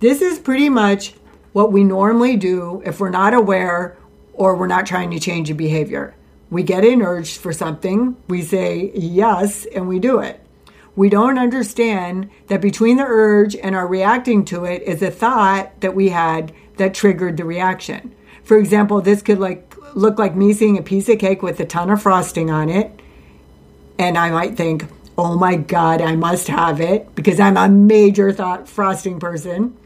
this 0.00 0.20
is 0.22 0.38
pretty 0.38 0.68
much 0.68 1.14
what 1.52 1.72
we 1.72 1.84
normally 1.84 2.36
do 2.36 2.82
if 2.84 3.00
we're 3.00 3.10
not 3.10 3.34
aware 3.34 3.96
or 4.32 4.56
we're 4.56 4.66
not 4.66 4.86
trying 4.86 5.10
to 5.10 5.20
change 5.20 5.50
a 5.50 5.54
behavior. 5.54 6.14
We 6.50 6.62
get 6.62 6.84
an 6.84 7.02
urge 7.02 7.36
for 7.36 7.52
something, 7.52 8.16
we 8.28 8.42
say 8.42 8.90
yes, 8.94 9.66
and 9.66 9.86
we 9.86 9.98
do 9.98 10.18
it. 10.18 10.44
We 10.96 11.08
don't 11.08 11.38
understand 11.38 12.30
that 12.48 12.60
between 12.60 12.96
the 12.96 13.04
urge 13.06 13.54
and 13.54 13.76
our 13.76 13.86
reacting 13.86 14.44
to 14.46 14.64
it 14.64 14.82
is 14.82 15.02
a 15.02 15.10
thought 15.10 15.80
that 15.80 15.94
we 15.94 16.08
had 16.08 16.52
that 16.76 16.94
triggered 16.94 17.36
the 17.36 17.44
reaction. 17.44 18.14
For 18.42 18.58
example, 18.58 19.00
this 19.00 19.22
could 19.22 19.38
like 19.38 19.69
look 19.94 20.18
like 20.18 20.34
me 20.34 20.52
seeing 20.52 20.78
a 20.78 20.82
piece 20.82 21.08
of 21.08 21.18
cake 21.18 21.42
with 21.42 21.60
a 21.60 21.64
ton 21.64 21.90
of 21.90 22.02
frosting 22.02 22.50
on 22.50 22.68
it. 22.68 23.00
And 23.98 24.16
I 24.16 24.30
might 24.30 24.56
think, 24.56 24.86
oh 25.18 25.36
my 25.36 25.56
God, 25.56 26.00
I 26.00 26.16
must 26.16 26.48
have 26.48 26.80
it 26.80 27.14
because 27.14 27.38
I'm 27.38 27.56
a 27.56 27.68
major 27.68 28.32
thought 28.32 28.68
frosting 28.68 29.20
person. 29.20 29.76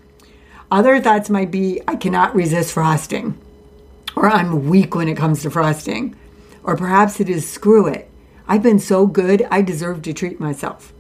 Other 0.71 1.01
thoughts 1.01 1.29
might 1.29 1.51
be, 1.51 1.81
I 1.87 1.97
cannot 1.97 2.35
resist 2.35 2.73
frosting, 2.73 3.39
or 4.17 4.31
I'm 4.31 4.69
weak 4.69 4.95
when 4.95 5.09
it 5.09 5.17
comes 5.17 5.43
to 5.43 5.51
frosting, 5.51 6.17
or 6.63 6.77
perhaps 6.77 7.21
it 7.21 7.29
is 7.29 7.49
screw 7.49 7.87
it. 7.87 8.11
I've 8.49 8.63
been 8.63 8.79
so 8.79 9.07
good, 9.07 9.47
I 9.51 9.61
deserve 9.63 10.03
to 10.03 10.13
treat 10.13 10.41
myself. 10.41 10.94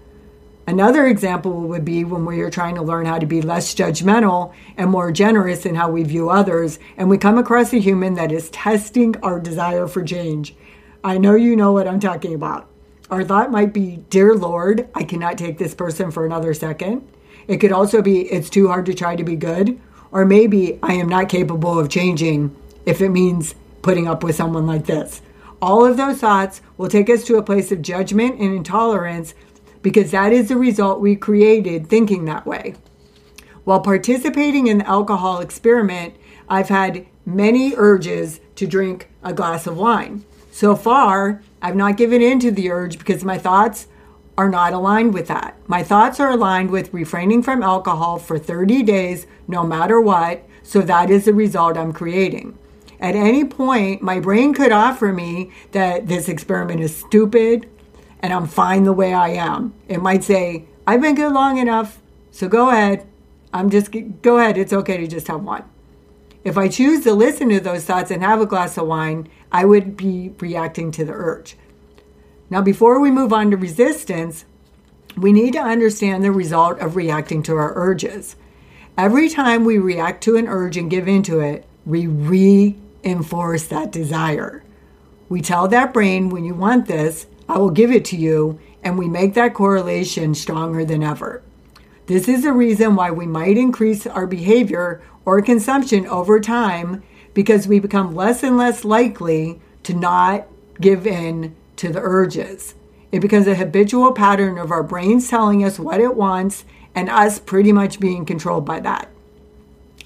Another 0.66 1.06
example 1.06 1.60
would 1.62 1.84
be 1.84 2.04
when 2.04 2.24
we 2.24 2.40
are 2.40 2.50
trying 2.50 2.74
to 2.76 2.82
learn 2.82 3.04
how 3.04 3.18
to 3.18 3.26
be 3.26 3.42
less 3.42 3.74
judgmental 3.74 4.54
and 4.78 4.90
more 4.90 5.12
generous 5.12 5.66
in 5.66 5.74
how 5.74 5.90
we 5.90 6.02
view 6.02 6.30
others, 6.30 6.78
and 6.96 7.10
we 7.10 7.18
come 7.18 7.36
across 7.36 7.72
a 7.74 7.78
human 7.78 8.14
that 8.14 8.32
is 8.32 8.48
testing 8.48 9.14
our 9.22 9.38
desire 9.38 9.86
for 9.86 10.02
change. 10.02 10.54
I 11.02 11.18
know 11.18 11.34
you 11.34 11.54
know 11.54 11.72
what 11.72 11.86
I'm 11.86 12.00
talking 12.00 12.32
about. 12.32 12.66
Our 13.10 13.22
thought 13.22 13.50
might 13.50 13.74
be, 13.74 13.98
Dear 14.08 14.34
Lord, 14.34 14.88
I 14.94 15.04
cannot 15.04 15.36
take 15.36 15.58
this 15.58 15.74
person 15.74 16.10
for 16.10 16.24
another 16.24 16.54
second. 16.54 17.06
It 17.46 17.58
could 17.58 17.72
also 17.72 18.00
be, 18.00 18.22
It's 18.22 18.48
too 18.48 18.68
hard 18.68 18.86
to 18.86 18.94
try 18.94 19.16
to 19.16 19.24
be 19.24 19.36
good. 19.36 19.78
Or 20.10 20.24
maybe 20.24 20.78
I 20.82 20.94
am 20.94 21.08
not 21.08 21.28
capable 21.28 21.78
of 21.78 21.90
changing 21.90 22.56
if 22.86 23.02
it 23.02 23.10
means 23.10 23.54
putting 23.82 24.08
up 24.08 24.24
with 24.24 24.36
someone 24.36 24.66
like 24.66 24.86
this. 24.86 25.20
All 25.60 25.84
of 25.84 25.98
those 25.98 26.18
thoughts 26.18 26.62
will 26.78 26.88
take 26.88 27.10
us 27.10 27.24
to 27.24 27.36
a 27.36 27.42
place 27.42 27.70
of 27.70 27.82
judgment 27.82 28.40
and 28.40 28.54
intolerance 28.54 29.34
because 29.84 30.12
that 30.12 30.32
is 30.32 30.48
the 30.48 30.56
result 30.56 30.98
we 30.98 31.14
created 31.14 31.86
thinking 31.86 32.24
that 32.24 32.46
way. 32.46 32.74
While 33.64 33.80
participating 33.80 34.66
in 34.66 34.78
the 34.78 34.88
alcohol 34.88 35.40
experiment, 35.40 36.16
I've 36.48 36.70
had 36.70 37.06
many 37.26 37.74
urges 37.76 38.40
to 38.56 38.66
drink 38.66 39.10
a 39.22 39.34
glass 39.34 39.66
of 39.66 39.76
wine. 39.76 40.24
So 40.50 40.74
far, 40.74 41.42
I've 41.60 41.76
not 41.76 41.98
given 41.98 42.22
in 42.22 42.40
to 42.40 42.50
the 42.50 42.70
urge 42.70 42.98
because 42.98 43.24
my 43.24 43.36
thoughts 43.36 43.86
are 44.38 44.48
not 44.48 44.72
aligned 44.72 45.12
with 45.12 45.28
that. 45.28 45.54
My 45.66 45.82
thoughts 45.82 46.18
are 46.18 46.30
aligned 46.30 46.70
with 46.70 46.94
refraining 46.94 47.42
from 47.42 47.62
alcohol 47.62 48.18
for 48.18 48.38
30 48.38 48.82
days, 48.84 49.26
no 49.46 49.64
matter 49.64 50.00
what. 50.00 50.48
So 50.62 50.80
that 50.80 51.10
is 51.10 51.26
the 51.26 51.34
result 51.34 51.76
I'm 51.76 51.92
creating. 51.92 52.56
At 53.00 53.16
any 53.16 53.44
point, 53.44 54.00
my 54.00 54.18
brain 54.18 54.54
could 54.54 54.72
offer 54.72 55.12
me 55.12 55.52
that 55.72 56.06
this 56.06 56.30
experiment 56.30 56.80
is 56.80 56.96
stupid 56.96 57.68
and 58.24 58.32
I'm 58.32 58.46
fine 58.46 58.84
the 58.84 58.92
way 58.94 59.12
I 59.12 59.28
am. 59.32 59.74
It 59.86 60.00
might 60.00 60.24
say, 60.24 60.64
I've 60.86 61.02
been 61.02 61.14
good 61.14 61.34
long 61.34 61.58
enough, 61.58 62.00
so 62.30 62.48
go 62.48 62.70
ahead. 62.70 63.06
I'm 63.52 63.68
just, 63.68 63.94
go 64.22 64.38
ahead. 64.38 64.56
It's 64.56 64.72
okay 64.72 64.96
to 64.96 65.06
just 65.06 65.26
have 65.28 65.42
one. 65.42 65.62
If 66.42 66.56
I 66.56 66.68
choose 66.68 67.04
to 67.04 67.12
listen 67.12 67.50
to 67.50 67.60
those 67.60 67.84
thoughts 67.84 68.10
and 68.10 68.22
have 68.22 68.40
a 68.40 68.46
glass 68.46 68.78
of 68.78 68.86
wine, 68.86 69.28
I 69.52 69.66
would 69.66 69.94
be 69.94 70.32
reacting 70.38 70.90
to 70.92 71.04
the 71.04 71.12
urge. 71.12 71.58
Now, 72.48 72.62
before 72.62 72.98
we 72.98 73.10
move 73.10 73.30
on 73.30 73.50
to 73.50 73.58
resistance, 73.58 74.46
we 75.18 75.30
need 75.30 75.52
to 75.52 75.60
understand 75.60 76.24
the 76.24 76.32
result 76.32 76.78
of 76.78 76.96
reacting 76.96 77.42
to 77.42 77.56
our 77.56 77.74
urges. 77.76 78.36
Every 78.96 79.28
time 79.28 79.66
we 79.66 79.76
react 79.76 80.24
to 80.24 80.36
an 80.36 80.48
urge 80.48 80.78
and 80.78 80.90
give 80.90 81.08
into 81.08 81.40
it, 81.40 81.66
we 81.84 82.06
reinforce 82.06 83.66
that 83.66 83.92
desire. 83.92 84.62
We 85.28 85.42
tell 85.42 85.68
that 85.68 85.92
brain, 85.92 86.30
when 86.30 86.46
you 86.46 86.54
want 86.54 86.86
this, 86.86 87.26
I 87.48 87.58
will 87.58 87.70
give 87.70 87.90
it 87.90 88.04
to 88.06 88.16
you, 88.16 88.58
and 88.82 88.98
we 88.98 89.08
make 89.08 89.34
that 89.34 89.54
correlation 89.54 90.34
stronger 90.34 90.84
than 90.84 91.02
ever. 91.02 91.42
This 92.06 92.28
is 92.28 92.42
the 92.42 92.52
reason 92.52 92.96
why 92.96 93.10
we 93.10 93.26
might 93.26 93.56
increase 93.56 94.06
our 94.06 94.26
behavior 94.26 95.02
or 95.24 95.40
consumption 95.40 96.06
over 96.06 96.38
time 96.38 97.02
because 97.32 97.66
we 97.66 97.80
become 97.80 98.14
less 98.14 98.42
and 98.42 98.56
less 98.56 98.84
likely 98.84 99.60
to 99.84 99.94
not 99.94 100.46
give 100.80 101.06
in 101.06 101.54
to 101.76 101.90
the 101.90 102.00
urges. 102.00 102.74
It 103.10 103.20
becomes 103.20 103.46
a 103.46 103.54
habitual 103.54 104.12
pattern 104.12 104.58
of 104.58 104.70
our 104.70 104.82
brains 104.82 105.28
telling 105.28 105.64
us 105.64 105.78
what 105.78 106.00
it 106.00 106.14
wants 106.14 106.64
and 106.94 107.08
us 107.08 107.38
pretty 107.38 107.72
much 107.72 108.00
being 108.00 108.24
controlled 108.24 108.64
by 108.64 108.80
that. 108.80 109.08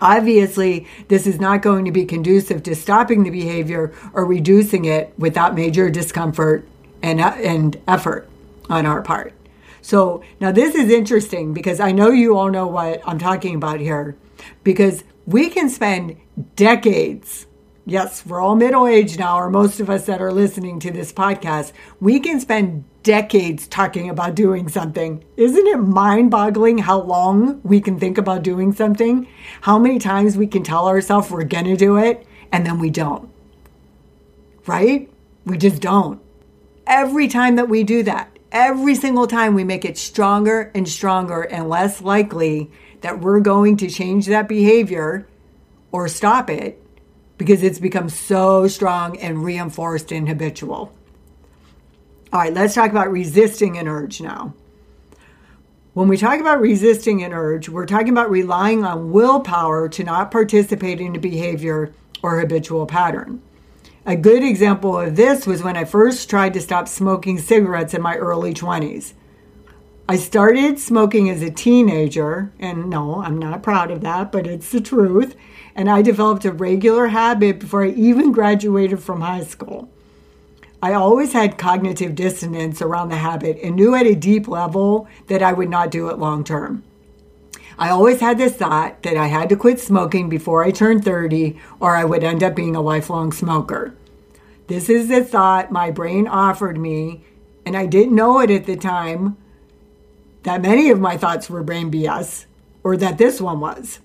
Obviously, 0.01 0.87
this 1.09 1.27
is 1.27 1.41
not 1.41 1.63
going 1.63 1.85
to 1.85 1.91
be 1.91 2.05
conducive 2.05 2.63
to 2.63 2.75
stopping 2.75 3.25
the 3.25 3.31
behavior 3.31 3.93
or 4.13 4.25
reducing 4.25 4.85
it 4.85 5.13
without 5.19 5.55
major 5.55 5.91
discomfort 5.91 6.67
and, 7.03 7.21
uh, 7.21 7.35
and 7.37 7.81
effort 7.87 8.29
on 8.69 8.87
our 8.87 9.03
part. 9.03 9.33
So 9.81 10.23
now 10.41 10.53
this 10.53 10.75
is 10.75 10.91
interesting 10.91 11.55
because 11.55 11.81
I 11.81 11.93
know 11.93 12.11
you 12.11 12.37
all 12.37 12.51
know 12.51 12.67
what 12.67 13.01
I'm 13.07 13.19
talking 13.19 13.55
about 13.55 13.81
here 13.81 14.17
because 14.65 15.05
we 15.27 15.49
can 15.49 15.69
spend 15.69 16.17
decades 16.57 17.47
yes, 17.89 18.25
we're 18.27 18.41
all 18.41 18.55
middle 18.55 18.87
aged 18.87 19.19
now, 19.19 19.39
or 19.39 19.49
most 19.49 19.81
of 19.81 19.89
us 19.89 20.05
that 20.07 20.21
are 20.21 20.33
listening 20.33 20.79
to 20.81 20.91
this 20.91 21.11
podcast, 21.11 21.73
we 22.01 22.21
can 22.21 22.39
spend 22.39 22.85
decades 23.03 23.67
talking 23.67 24.11
about 24.11 24.35
doing 24.35 24.69
something. 24.69 25.25
Isn't 25.39 25.67
it 25.67 25.79
mind 25.79 26.31
boggling 26.31 26.79
how 26.79 27.01
long 27.01 27.61
we 27.65 27.81
can 27.81 27.99
think 27.99 28.19
about 28.19 28.43
doing 28.43 28.75
something? 28.75 29.27
How 29.63 29.79
many 29.79 29.99
times 29.99 30.37
we 30.37 30.47
can 30.47 30.63
tell 30.63 30.87
ourselves 30.87 31.31
we're 31.31 31.45
going 31.45 31.65
to 31.65 31.77
do 31.77 31.97
it 31.97 32.27
and 32.53 32.67
then 32.67 32.79
we 32.79 32.91
don't? 32.91 33.31
Right? 34.67 35.11
We 35.47 35.57
just 35.57 35.81
don't. 35.81 36.21
Every 36.89 37.29
time 37.29 37.57
that 37.57 37.69
we 37.69 37.85
do 37.85 38.03
that, 38.05 38.35
every 38.51 38.95
single 38.95 39.27
time 39.27 39.53
we 39.53 39.63
make 39.63 39.85
it 39.85 39.99
stronger 39.99 40.73
and 40.75 40.89
stronger 40.89 41.43
and 41.43 41.69
less 41.69 42.01
likely 42.01 42.71
that 43.03 43.21
we're 43.21 43.41
going 43.41 43.77
to 43.77 43.91
change 43.91 44.25
that 44.27 44.49
behavior 44.49 45.29
or 45.93 46.09
stop 46.09 46.49
it 46.49 46.83
because 47.37 47.63
it's 47.63 47.79
become 47.79 48.09
so 48.09 48.67
strong 48.69 49.19
and 49.19 49.45
reinforced 49.45 50.11
and 50.13 50.31
habitual. 50.31 50.91
All 52.33 52.41
right, 52.41 52.55
let's 52.55 52.75
talk 52.75 52.91
about 52.91 53.13
resisting 53.13 53.77
an 53.77 53.87
urge 53.87 54.23
now. 54.23 54.55
When 55.93 56.09
we 56.09 56.17
talk 56.17 56.41
about 56.41 56.63
resisting 56.63 57.23
an 57.23 57.35
urge, 57.35 57.69
we're 57.69 57.85
talking 57.85 58.09
about 58.09 58.31
relying 58.31 58.83
on 58.85 59.13
willpower 59.13 59.91
to 59.91 60.05
not 60.05 60.31
participate 60.31 61.03
in 61.03 61.15
a 61.15 61.19
behavior 61.19 61.93
or 62.23 62.41
habitual 62.41 62.87
pattern. 62.87 63.43
A 64.09 64.17
good 64.17 64.43
example 64.43 64.99
of 64.99 65.17
this 65.17 65.47
was 65.47 65.63
when 65.63 65.77
I 65.77 65.85
first 65.85 66.31
tried 66.31 66.55
to 66.55 66.63
stop 66.63 66.89
smoking 66.89 67.39
cigarettes 67.39 67.93
in 67.93 68.01
my 68.01 68.17
early 68.17 68.55
20s. 68.55 69.13
I 70.09 70.17
started 70.17 70.79
smoking 70.79 71.29
as 71.29 71.43
a 71.43 71.51
teenager, 71.51 72.51
and 72.59 72.89
no, 72.89 73.23
I'm 73.23 73.39
not 73.39 73.63
proud 73.63 73.91
of 73.91 74.01
that, 74.01 74.33
but 74.33 74.47
it's 74.47 74.73
the 74.73 74.81
truth 74.81 75.37
and 75.75 75.91
I 75.91 76.01
developed 76.01 76.47
a 76.47 76.53
regular 76.53 77.09
habit 77.09 77.59
before 77.59 77.85
I 77.85 77.91
even 77.91 78.33
graduated 78.33 79.01
from 79.01 79.21
high 79.21 79.45
school. 79.45 79.91
I 80.83 80.95
always 80.95 81.35
had 81.35 81.59
cognitive 81.59 82.15
dissonance 82.15 82.81
around 82.81 83.11
the 83.11 83.17
habit 83.17 83.59
and 83.63 83.77
knew 83.77 83.95
at 83.95 84.07
a 84.07 84.15
deep 84.15 84.49
level 84.49 85.07
that 85.27 85.43
I 85.43 85.53
would 85.53 85.69
not 85.69 85.91
do 85.91 86.09
it 86.09 86.19
long 86.19 86.45
term. 86.45 86.83
I 87.79 87.91
always 87.91 88.21
had 88.21 88.39
this 88.39 88.57
thought 88.57 89.03
that 89.03 89.17
I 89.17 89.27
had 89.27 89.51
to 89.51 89.57
quit 89.57 89.79
smoking 89.79 90.29
before 90.29 90.65
I 90.65 90.73
turned 90.73 91.05
30 91.05 91.61
or 91.79 91.95
I 91.95 92.05
would 92.05 92.25
end 92.25 92.43
up 92.43 92.57
being 92.57 92.75
a 92.75 92.81
lifelong 92.81 93.33
smoker. 93.33 93.95
This 94.69 94.91
is 94.91 95.09
the 95.09 95.25
thought 95.25 95.73
my 95.73 95.91
brain 95.91 96.29
offered 96.29 96.79
me, 96.79 97.25
and 97.65 97.75
I 97.75 97.87
didn't 97.87 98.15
know 98.15 98.41
it 98.41 98.51
at 98.51 98.67
the 98.67 98.77
time 98.77 99.39
that 100.43 100.61
many 100.61 100.91
of 100.91 101.01
my 101.01 101.17
thoughts 101.17 101.49
were 101.49 101.63
brain 101.63 101.91
BS 101.91 102.45
or 102.85 102.97
that 102.99 103.19
this 103.19 103.41
one 103.41 103.61
was 103.61 103.99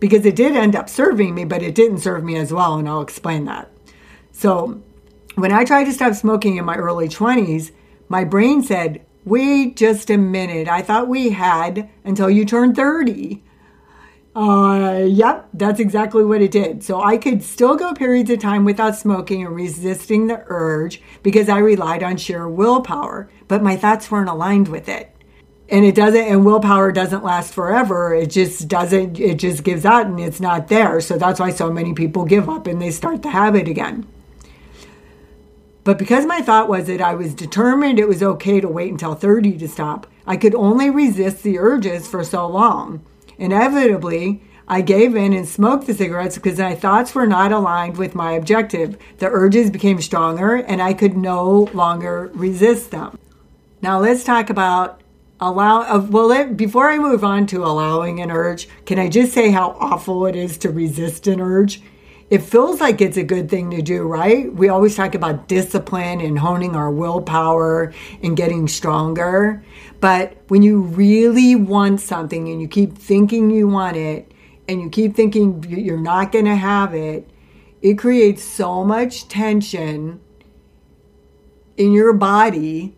because 0.00 0.24
it 0.24 0.34
did 0.34 0.56
end 0.56 0.74
up 0.74 0.88
serving 0.88 1.34
me, 1.34 1.44
but 1.44 1.62
it 1.62 1.74
didn't 1.74 1.98
serve 1.98 2.24
me 2.24 2.36
as 2.36 2.52
well, 2.52 2.74
and 2.74 2.88
I'll 2.88 3.02
explain 3.02 3.44
that. 3.44 3.70
So, 4.32 4.82
when 5.34 5.52
I 5.52 5.64
tried 5.64 5.84
to 5.84 5.92
stop 5.92 6.14
smoking 6.14 6.56
in 6.56 6.64
my 6.64 6.76
early 6.76 7.08
20s, 7.08 7.70
my 8.08 8.24
brain 8.24 8.62
said, 8.62 9.04
Wait 9.24 9.76
just 9.76 10.10
a 10.10 10.16
minute. 10.16 10.68
I 10.68 10.82
thought 10.82 11.06
we 11.06 11.30
had 11.30 11.88
until 12.02 12.28
you 12.28 12.44
turned 12.44 12.74
30. 12.74 13.42
Uh, 14.34 15.04
yep, 15.06 15.46
that's 15.52 15.78
exactly 15.78 16.24
what 16.24 16.40
it 16.40 16.50
did. 16.50 16.82
So 16.82 17.02
I 17.02 17.18
could 17.18 17.42
still 17.42 17.76
go 17.76 17.92
periods 17.92 18.30
of 18.30 18.38
time 18.38 18.64
without 18.64 18.96
smoking 18.96 19.44
and 19.44 19.54
resisting 19.54 20.26
the 20.26 20.42
urge 20.46 21.02
because 21.22 21.50
I 21.50 21.58
relied 21.58 22.02
on 22.02 22.16
sheer 22.16 22.48
willpower, 22.48 23.28
but 23.46 23.62
my 23.62 23.76
thoughts 23.76 24.10
weren't 24.10 24.30
aligned 24.30 24.68
with 24.68 24.88
it. 24.88 25.14
And 25.68 25.84
it 25.84 25.94
doesn't 25.94 26.20
and 26.20 26.44
willpower 26.46 26.92
doesn't 26.92 27.24
last 27.24 27.52
forever. 27.52 28.14
It 28.14 28.30
just 28.30 28.68
doesn't 28.68 29.18
it 29.20 29.38
just 29.38 29.64
gives 29.64 29.84
out 29.84 30.06
and 30.06 30.18
it's 30.18 30.40
not 30.40 30.68
there. 30.68 31.00
So 31.00 31.18
that's 31.18 31.40
why 31.40 31.50
so 31.50 31.70
many 31.70 31.92
people 31.92 32.24
give 32.24 32.48
up 32.48 32.66
and 32.66 32.80
they 32.80 32.90
start 32.90 33.22
the 33.22 33.30
habit 33.30 33.68
again. 33.68 34.06
But 35.84 35.98
because 35.98 36.26
my 36.26 36.40
thought 36.40 36.68
was 36.68 36.86
that 36.86 37.00
i 37.00 37.14
was 37.14 37.34
determined 37.34 37.98
it 37.98 38.06
was 38.06 38.22
okay 38.22 38.60
to 38.60 38.68
wait 38.68 38.92
until 38.92 39.14
30 39.14 39.58
to 39.58 39.68
stop 39.68 40.06
i 40.28 40.36
could 40.36 40.54
only 40.54 40.90
resist 40.90 41.42
the 41.42 41.58
urges 41.58 42.06
for 42.06 42.22
so 42.22 42.46
long 42.46 43.04
inevitably 43.42 44.42
I 44.68 44.80
gave 44.80 45.16
in 45.16 45.32
and 45.32 45.46
smoked 45.46 45.86
the 45.86 45.94
cigarettes 45.94 46.36
because 46.36 46.58
my 46.58 46.74
thoughts 46.74 47.14
were 47.14 47.26
not 47.26 47.52
aligned 47.52 47.98
with 47.98 48.14
my 48.14 48.32
objective. 48.32 48.96
The 49.18 49.28
urges 49.28 49.70
became 49.70 50.00
stronger 50.00 50.54
and 50.54 50.80
I 50.80 50.94
could 50.94 51.16
no 51.16 51.68
longer 51.74 52.30
resist 52.34 52.92
them. 52.92 53.18
Now, 53.82 53.98
let's 53.98 54.24
talk 54.24 54.48
about 54.48 55.00
allow 55.40 55.82
uh, 55.82 55.98
well 56.08 56.28
let, 56.28 56.56
before 56.56 56.88
i 56.88 56.96
move 56.96 57.24
on 57.24 57.44
to 57.48 57.64
allowing 57.64 58.20
an 58.20 58.30
urge 58.30 58.68
can 58.86 58.96
i 58.96 59.08
just 59.08 59.32
say 59.32 59.50
how 59.50 59.70
awful 59.80 60.24
it 60.24 60.36
is 60.36 60.56
to 60.56 60.70
resist 60.70 61.26
an 61.26 61.40
urge 61.40 61.82
it 62.32 62.40
feels 62.40 62.80
like 62.80 63.02
it's 63.02 63.18
a 63.18 63.22
good 63.22 63.50
thing 63.50 63.70
to 63.70 63.82
do 63.82 64.04
right? 64.04 64.50
We 64.54 64.70
always 64.70 64.96
talk 64.96 65.14
about 65.14 65.48
discipline 65.48 66.22
and 66.22 66.38
honing 66.38 66.74
our 66.74 66.90
willpower 66.90 67.92
and 68.22 68.34
getting 68.34 68.68
stronger. 68.68 69.62
But 70.00 70.38
when 70.48 70.62
you 70.62 70.80
really 70.80 71.56
want 71.56 72.00
something 72.00 72.48
and 72.48 72.58
you 72.58 72.68
keep 72.68 72.96
thinking 72.96 73.50
you 73.50 73.68
want 73.68 73.98
it 73.98 74.32
and 74.66 74.80
you 74.80 74.88
keep 74.88 75.14
thinking 75.14 75.62
you're 75.68 76.00
not 76.00 76.32
going 76.32 76.46
to 76.46 76.56
have 76.56 76.94
it 76.94 77.28
it 77.82 77.98
creates 77.98 78.42
so 78.42 78.82
much 78.82 79.28
tension 79.28 80.18
in 81.76 81.92
your 81.92 82.14
body 82.14 82.96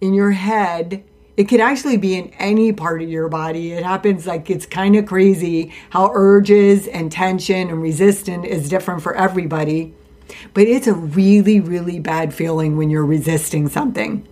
in 0.00 0.12
your 0.12 0.32
head 0.32 1.04
it 1.36 1.44
could 1.44 1.60
actually 1.60 1.96
be 1.96 2.14
in 2.14 2.28
any 2.38 2.72
part 2.72 3.02
of 3.02 3.08
your 3.08 3.28
body. 3.28 3.72
It 3.72 3.84
happens 3.84 4.26
like 4.26 4.50
it's 4.50 4.66
kind 4.66 4.96
of 4.96 5.06
crazy 5.06 5.72
how 5.90 6.10
urges 6.12 6.86
and 6.86 7.10
tension 7.10 7.70
and 7.70 7.82
resistance 7.82 8.46
is 8.46 8.68
different 8.68 9.02
for 9.02 9.14
everybody. 9.14 9.94
But 10.54 10.64
it's 10.64 10.86
a 10.86 10.94
really, 10.94 11.60
really 11.60 12.00
bad 12.00 12.34
feeling 12.34 12.76
when 12.76 12.90
you're 12.90 13.04
resisting 13.04 13.68
something. 13.68 14.26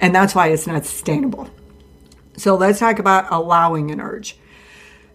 And 0.00 0.14
that's 0.14 0.34
why 0.34 0.48
it's 0.48 0.66
not 0.66 0.86
sustainable. 0.86 1.50
So 2.36 2.54
let's 2.54 2.78
talk 2.78 3.00
about 3.00 3.26
allowing 3.32 3.90
an 3.90 4.00
urge. 4.00 4.36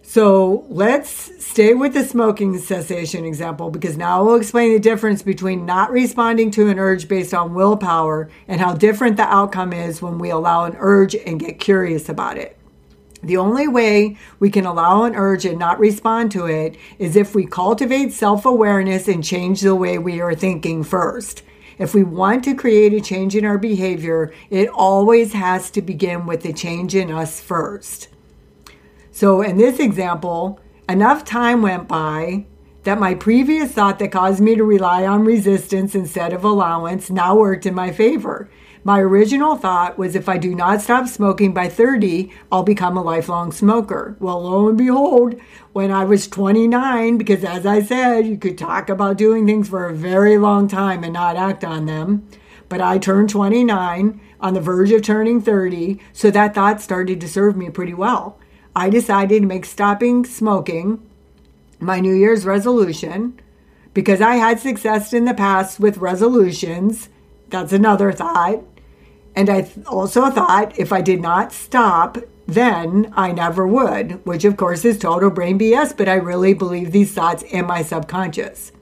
So 0.06 0.66
let's 0.68 1.32
stay 1.44 1.72
with 1.72 1.94
the 1.94 2.04
smoking 2.04 2.58
cessation 2.58 3.24
example 3.24 3.70
because 3.70 3.96
now 3.96 4.22
we'll 4.22 4.36
explain 4.36 4.72
the 4.72 4.78
difference 4.78 5.22
between 5.22 5.64
not 5.64 5.90
responding 5.90 6.50
to 6.52 6.68
an 6.68 6.78
urge 6.78 7.08
based 7.08 7.32
on 7.32 7.54
willpower 7.54 8.28
and 8.46 8.60
how 8.60 8.74
different 8.74 9.16
the 9.16 9.22
outcome 9.22 9.72
is 9.72 10.02
when 10.02 10.18
we 10.18 10.28
allow 10.28 10.66
an 10.66 10.76
urge 10.78 11.14
and 11.14 11.40
get 11.40 11.58
curious 11.58 12.10
about 12.10 12.36
it. 12.36 12.56
The 13.22 13.38
only 13.38 13.66
way 13.66 14.18
we 14.38 14.50
can 14.50 14.66
allow 14.66 15.04
an 15.04 15.16
urge 15.16 15.46
and 15.46 15.58
not 15.58 15.80
respond 15.80 16.30
to 16.32 16.44
it 16.44 16.76
is 16.98 17.16
if 17.16 17.34
we 17.34 17.46
cultivate 17.46 18.12
self 18.12 18.44
awareness 18.44 19.08
and 19.08 19.24
change 19.24 19.62
the 19.62 19.74
way 19.74 19.96
we 19.98 20.20
are 20.20 20.34
thinking 20.34 20.84
first. 20.84 21.42
If 21.78 21.94
we 21.94 22.04
want 22.04 22.44
to 22.44 22.54
create 22.54 22.92
a 22.92 23.00
change 23.00 23.34
in 23.34 23.46
our 23.46 23.58
behavior, 23.58 24.32
it 24.50 24.68
always 24.68 25.32
has 25.32 25.70
to 25.72 25.82
begin 25.82 26.26
with 26.26 26.44
a 26.44 26.52
change 26.52 26.94
in 26.94 27.10
us 27.10 27.40
first. 27.40 28.08
So, 29.14 29.42
in 29.42 29.58
this 29.58 29.78
example, 29.78 30.58
enough 30.88 31.24
time 31.24 31.62
went 31.62 31.86
by 31.86 32.46
that 32.82 32.98
my 32.98 33.14
previous 33.14 33.70
thought 33.70 34.00
that 34.00 34.10
caused 34.10 34.40
me 34.40 34.56
to 34.56 34.64
rely 34.64 35.06
on 35.06 35.24
resistance 35.24 35.94
instead 35.94 36.32
of 36.32 36.42
allowance 36.42 37.10
now 37.10 37.36
worked 37.36 37.64
in 37.64 37.76
my 37.76 37.92
favor. 37.92 38.50
My 38.82 38.98
original 38.98 39.54
thought 39.54 39.96
was 39.96 40.16
if 40.16 40.28
I 40.28 40.36
do 40.36 40.52
not 40.52 40.80
stop 40.80 41.06
smoking 41.06 41.54
by 41.54 41.68
30, 41.68 42.28
I'll 42.50 42.64
become 42.64 42.96
a 42.96 43.04
lifelong 43.04 43.52
smoker. 43.52 44.16
Well, 44.18 44.42
lo 44.42 44.68
and 44.68 44.76
behold, 44.76 45.40
when 45.72 45.92
I 45.92 46.02
was 46.04 46.26
29, 46.26 47.16
because 47.16 47.44
as 47.44 47.64
I 47.64 47.82
said, 47.82 48.26
you 48.26 48.36
could 48.36 48.58
talk 48.58 48.88
about 48.88 49.16
doing 49.16 49.46
things 49.46 49.68
for 49.68 49.86
a 49.86 49.94
very 49.94 50.38
long 50.38 50.66
time 50.66 51.04
and 51.04 51.12
not 51.12 51.36
act 51.36 51.62
on 51.62 51.86
them. 51.86 52.28
But 52.68 52.80
I 52.80 52.98
turned 52.98 53.30
29 53.30 54.20
on 54.40 54.54
the 54.54 54.60
verge 54.60 54.90
of 54.90 55.02
turning 55.02 55.40
30, 55.40 56.00
so 56.12 56.32
that 56.32 56.52
thought 56.52 56.80
started 56.80 57.20
to 57.20 57.28
serve 57.28 57.56
me 57.56 57.70
pretty 57.70 57.94
well. 57.94 58.40
I 58.76 58.90
decided 58.90 59.42
to 59.42 59.48
make 59.48 59.64
stopping 59.64 60.24
smoking 60.24 61.00
my 61.78 62.00
New 62.00 62.14
Year's 62.14 62.44
resolution 62.44 63.40
because 63.92 64.20
I 64.20 64.34
had 64.34 64.58
success 64.58 65.12
in 65.12 65.24
the 65.24 65.34
past 65.34 65.78
with 65.78 65.98
resolutions. 65.98 67.08
That's 67.50 67.72
another 67.72 68.10
thought. 68.10 68.64
And 69.36 69.48
I 69.48 69.70
also 69.86 70.30
thought 70.30 70.78
if 70.78 70.92
I 70.92 71.00
did 71.00 71.20
not 71.20 71.52
stop, 71.52 72.18
then 72.46 73.12
I 73.16 73.32
never 73.32 73.66
would, 73.66 74.24
which 74.26 74.44
of 74.44 74.56
course 74.56 74.84
is 74.84 74.98
total 74.98 75.30
brain 75.30 75.58
BS, 75.58 75.96
but 75.96 76.08
I 76.08 76.14
really 76.14 76.54
believe 76.54 76.92
these 76.92 77.12
thoughts 77.12 77.42
in 77.42 77.66
my 77.66 77.82
subconscious. 77.82 78.72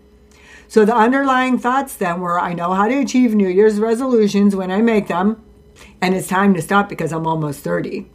So 0.69 0.85
the 0.87 0.97
underlying 0.97 1.59
thoughts 1.59 1.95
then 1.95 2.21
were 2.21 2.41
I 2.41 2.55
know 2.55 2.73
how 2.73 2.89
to 2.89 2.99
achieve 2.99 3.35
New 3.35 3.49
Year's 3.49 3.79
resolutions 3.79 4.57
when 4.57 4.71
I 4.71 4.81
make 4.81 5.09
them, 5.09 5.43
and 6.01 6.15
it's 6.15 6.29
time 6.29 6.55
to 6.55 6.63
stop 6.63 6.89
because 6.89 7.13
I'm 7.13 7.27
almost 7.27 7.61
30. 7.61 8.07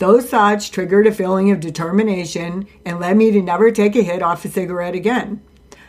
Those 0.00 0.24
thoughts 0.24 0.70
triggered 0.70 1.06
a 1.06 1.12
feeling 1.12 1.50
of 1.50 1.60
determination 1.60 2.66
and 2.86 2.98
led 2.98 3.18
me 3.18 3.30
to 3.32 3.42
never 3.42 3.70
take 3.70 3.94
a 3.94 4.02
hit 4.02 4.22
off 4.22 4.46
a 4.46 4.48
cigarette 4.48 4.94
again. 4.94 5.42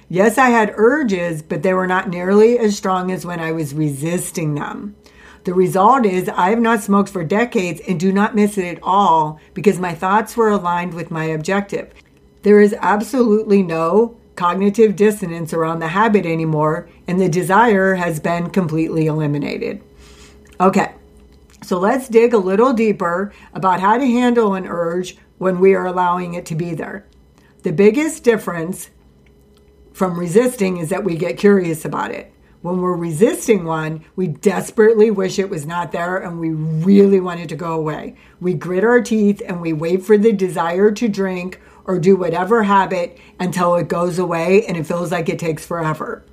Yes, 0.09 0.37
I 0.37 0.49
had 0.49 0.73
urges, 0.75 1.41
but 1.41 1.63
they 1.63 1.73
were 1.73 1.87
not 1.87 2.09
nearly 2.09 2.59
as 2.59 2.75
strong 2.75 3.09
as 3.09 3.25
when 3.25 3.39
I 3.39 3.53
was 3.53 3.73
resisting 3.73 4.55
them. 4.55 4.97
The 5.45 5.53
result 5.53 6.05
is 6.05 6.27
I 6.27 6.49
have 6.49 6.59
not 6.59 6.83
smoked 6.83 7.07
for 7.07 7.23
decades 7.23 7.79
and 7.87 7.97
do 7.97 8.11
not 8.11 8.35
miss 8.35 8.57
it 8.57 8.65
at 8.65 8.83
all 8.83 9.39
because 9.53 9.79
my 9.79 9.95
thoughts 9.95 10.35
were 10.35 10.49
aligned 10.49 10.93
with 10.93 11.09
my 11.09 11.23
objective. 11.23 11.93
There 12.41 12.59
is 12.59 12.75
absolutely 12.81 13.63
no 13.63 14.17
cognitive 14.35 14.97
dissonance 14.97 15.53
around 15.53 15.79
the 15.79 15.87
habit 15.87 16.25
anymore, 16.25 16.89
and 17.07 17.17
the 17.17 17.29
desire 17.29 17.95
has 17.95 18.19
been 18.19 18.49
completely 18.49 19.05
eliminated. 19.05 19.81
Okay, 20.59 20.90
so 21.71 21.79
let's 21.79 22.09
dig 22.09 22.33
a 22.33 22.37
little 22.37 22.73
deeper 22.73 23.31
about 23.53 23.79
how 23.79 23.97
to 23.97 24.05
handle 24.05 24.55
an 24.55 24.67
urge 24.67 25.15
when 25.37 25.61
we 25.61 25.73
are 25.73 25.85
allowing 25.85 26.33
it 26.33 26.45
to 26.47 26.53
be 26.53 26.73
there. 26.73 27.07
The 27.63 27.71
biggest 27.71 28.25
difference 28.25 28.89
from 29.93 30.19
resisting 30.19 30.79
is 30.79 30.89
that 30.89 31.05
we 31.05 31.15
get 31.15 31.37
curious 31.37 31.85
about 31.85 32.11
it. 32.11 32.33
When 32.61 32.81
we're 32.81 32.97
resisting 32.97 33.63
one, 33.63 34.03
we 34.17 34.27
desperately 34.27 35.11
wish 35.11 35.39
it 35.39 35.49
was 35.49 35.65
not 35.65 35.93
there 35.93 36.17
and 36.17 36.41
we 36.41 36.49
really 36.49 37.21
want 37.21 37.39
it 37.39 37.47
to 37.47 37.55
go 37.55 37.71
away. 37.71 38.17
We 38.41 38.53
grit 38.53 38.83
our 38.83 38.99
teeth 38.99 39.41
and 39.47 39.61
we 39.61 39.71
wait 39.71 40.03
for 40.03 40.17
the 40.17 40.33
desire 40.33 40.91
to 40.91 41.07
drink 41.07 41.57
or 41.85 41.99
do 41.99 42.17
whatever 42.17 42.63
habit 42.63 43.17
until 43.39 43.75
it 43.75 43.87
goes 43.87 44.19
away 44.19 44.65
and 44.65 44.75
it 44.75 44.85
feels 44.85 45.13
like 45.13 45.29
it 45.29 45.39
takes 45.39 45.65
forever. 45.65 46.25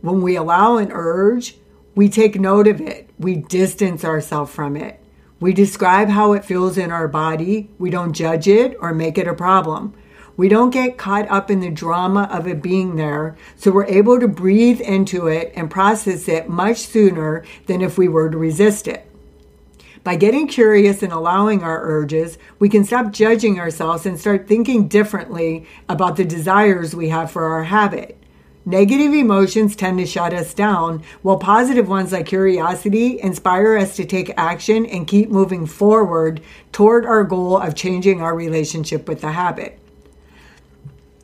When 0.00 0.22
we 0.22 0.36
allow 0.36 0.76
an 0.76 0.92
urge, 0.92 1.56
we 1.94 2.08
take 2.08 2.40
note 2.40 2.68
of 2.68 2.80
it, 2.80 3.10
we 3.18 3.36
distance 3.36 4.04
ourselves 4.04 4.52
from 4.52 4.76
it. 4.76 5.00
We 5.40 5.52
describe 5.52 6.08
how 6.08 6.34
it 6.34 6.44
feels 6.44 6.76
in 6.76 6.90
our 6.90 7.08
body. 7.08 7.70
We 7.78 7.90
don't 7.90 8.12
judge 8.12 8.46
it 8.46 8.76
or 8.80 8.92
make 8.92 9.16
it 9.16 9.26
a 9.26 9.34
problem. 9.34 9.94
We 10.36 10.48
don't 10.48 10.70
get 10.70 10.98
caught 10.98 11.30
up 11.30 11.50
in 11.50 11.60
the 11.60 11.70
drama 11.70 12.28
of 12.30 12.46
it 12.46 12.62
being 12.62 12.96
there, 12.96 13.36
so 13.56 13.70
we're 13.70 13.84
able 13.86 14.20
to 14.20 14.28
breathe 14.28 14.80
into 14.80 15.26
it 15.26 15.52
and 15.54 15.70
process 15.70 16.28
it 16.28 16.48
much 16.48 16.78
sooner 16.78 17.44
than 17.66 17.82
if 17.82 17.98
we 17.98 18.08
were 18.08 18.30
to 18.30 18.38
resist 18.38 18.86
it. 18.88 19.06
By 20.02 20.16
getting 20.16 20.48
curious 20.48 21.02
and 21.02 21.12
allowing 21.12 21.62
our 21.62 21.82
urges, 21.82 22.38
we 22.58 22.70
can 22.70 22.84
stop 22.84 23.12
judging 23.12 23.60
ourselves 23.60 24.06
and 24.06 24.18
start 24.18 24.48
thinking 24.48 24.88
differently 24.88 25.66
about 25.90 26.16
the 26.16 26.24
desires 26.24 26.94
we 26.94 27.10
have 27.10 27.30
for 27.30 27.44
our 27.44 27.64
habit. 27.64 28.16
Negative 28.70 29.12
emotions 29.12 29.74
tend 29.74 29.98
to 29.98 30.06
shut 30.06 30.32
us 30.32 30.54
down, 30.54 31.02
while 31.22 31.38
positive 31.38 31.88
ones 31.88 32.12
like 32.12 32.26
curiosity 32.26 33.20
inspire 33.20 33.76
us 33.76 33.96
to 33.96 34.04
take 34.04 34.32
action 34.36 34.86
and 34.86 35.08
keep 35.08 35.28
moving 35.28 35.66
forward 35.66 36.40
toward 36.70 37.04
our 37.04 37.24
goal 37.24 37.58
of 37.58 37.74
changing 37.74 38.22
our 38.22 38.32
relationship 38.32 39.08
with 39.08 39.22
the 39.22 39.32
habit. 39.32 39.76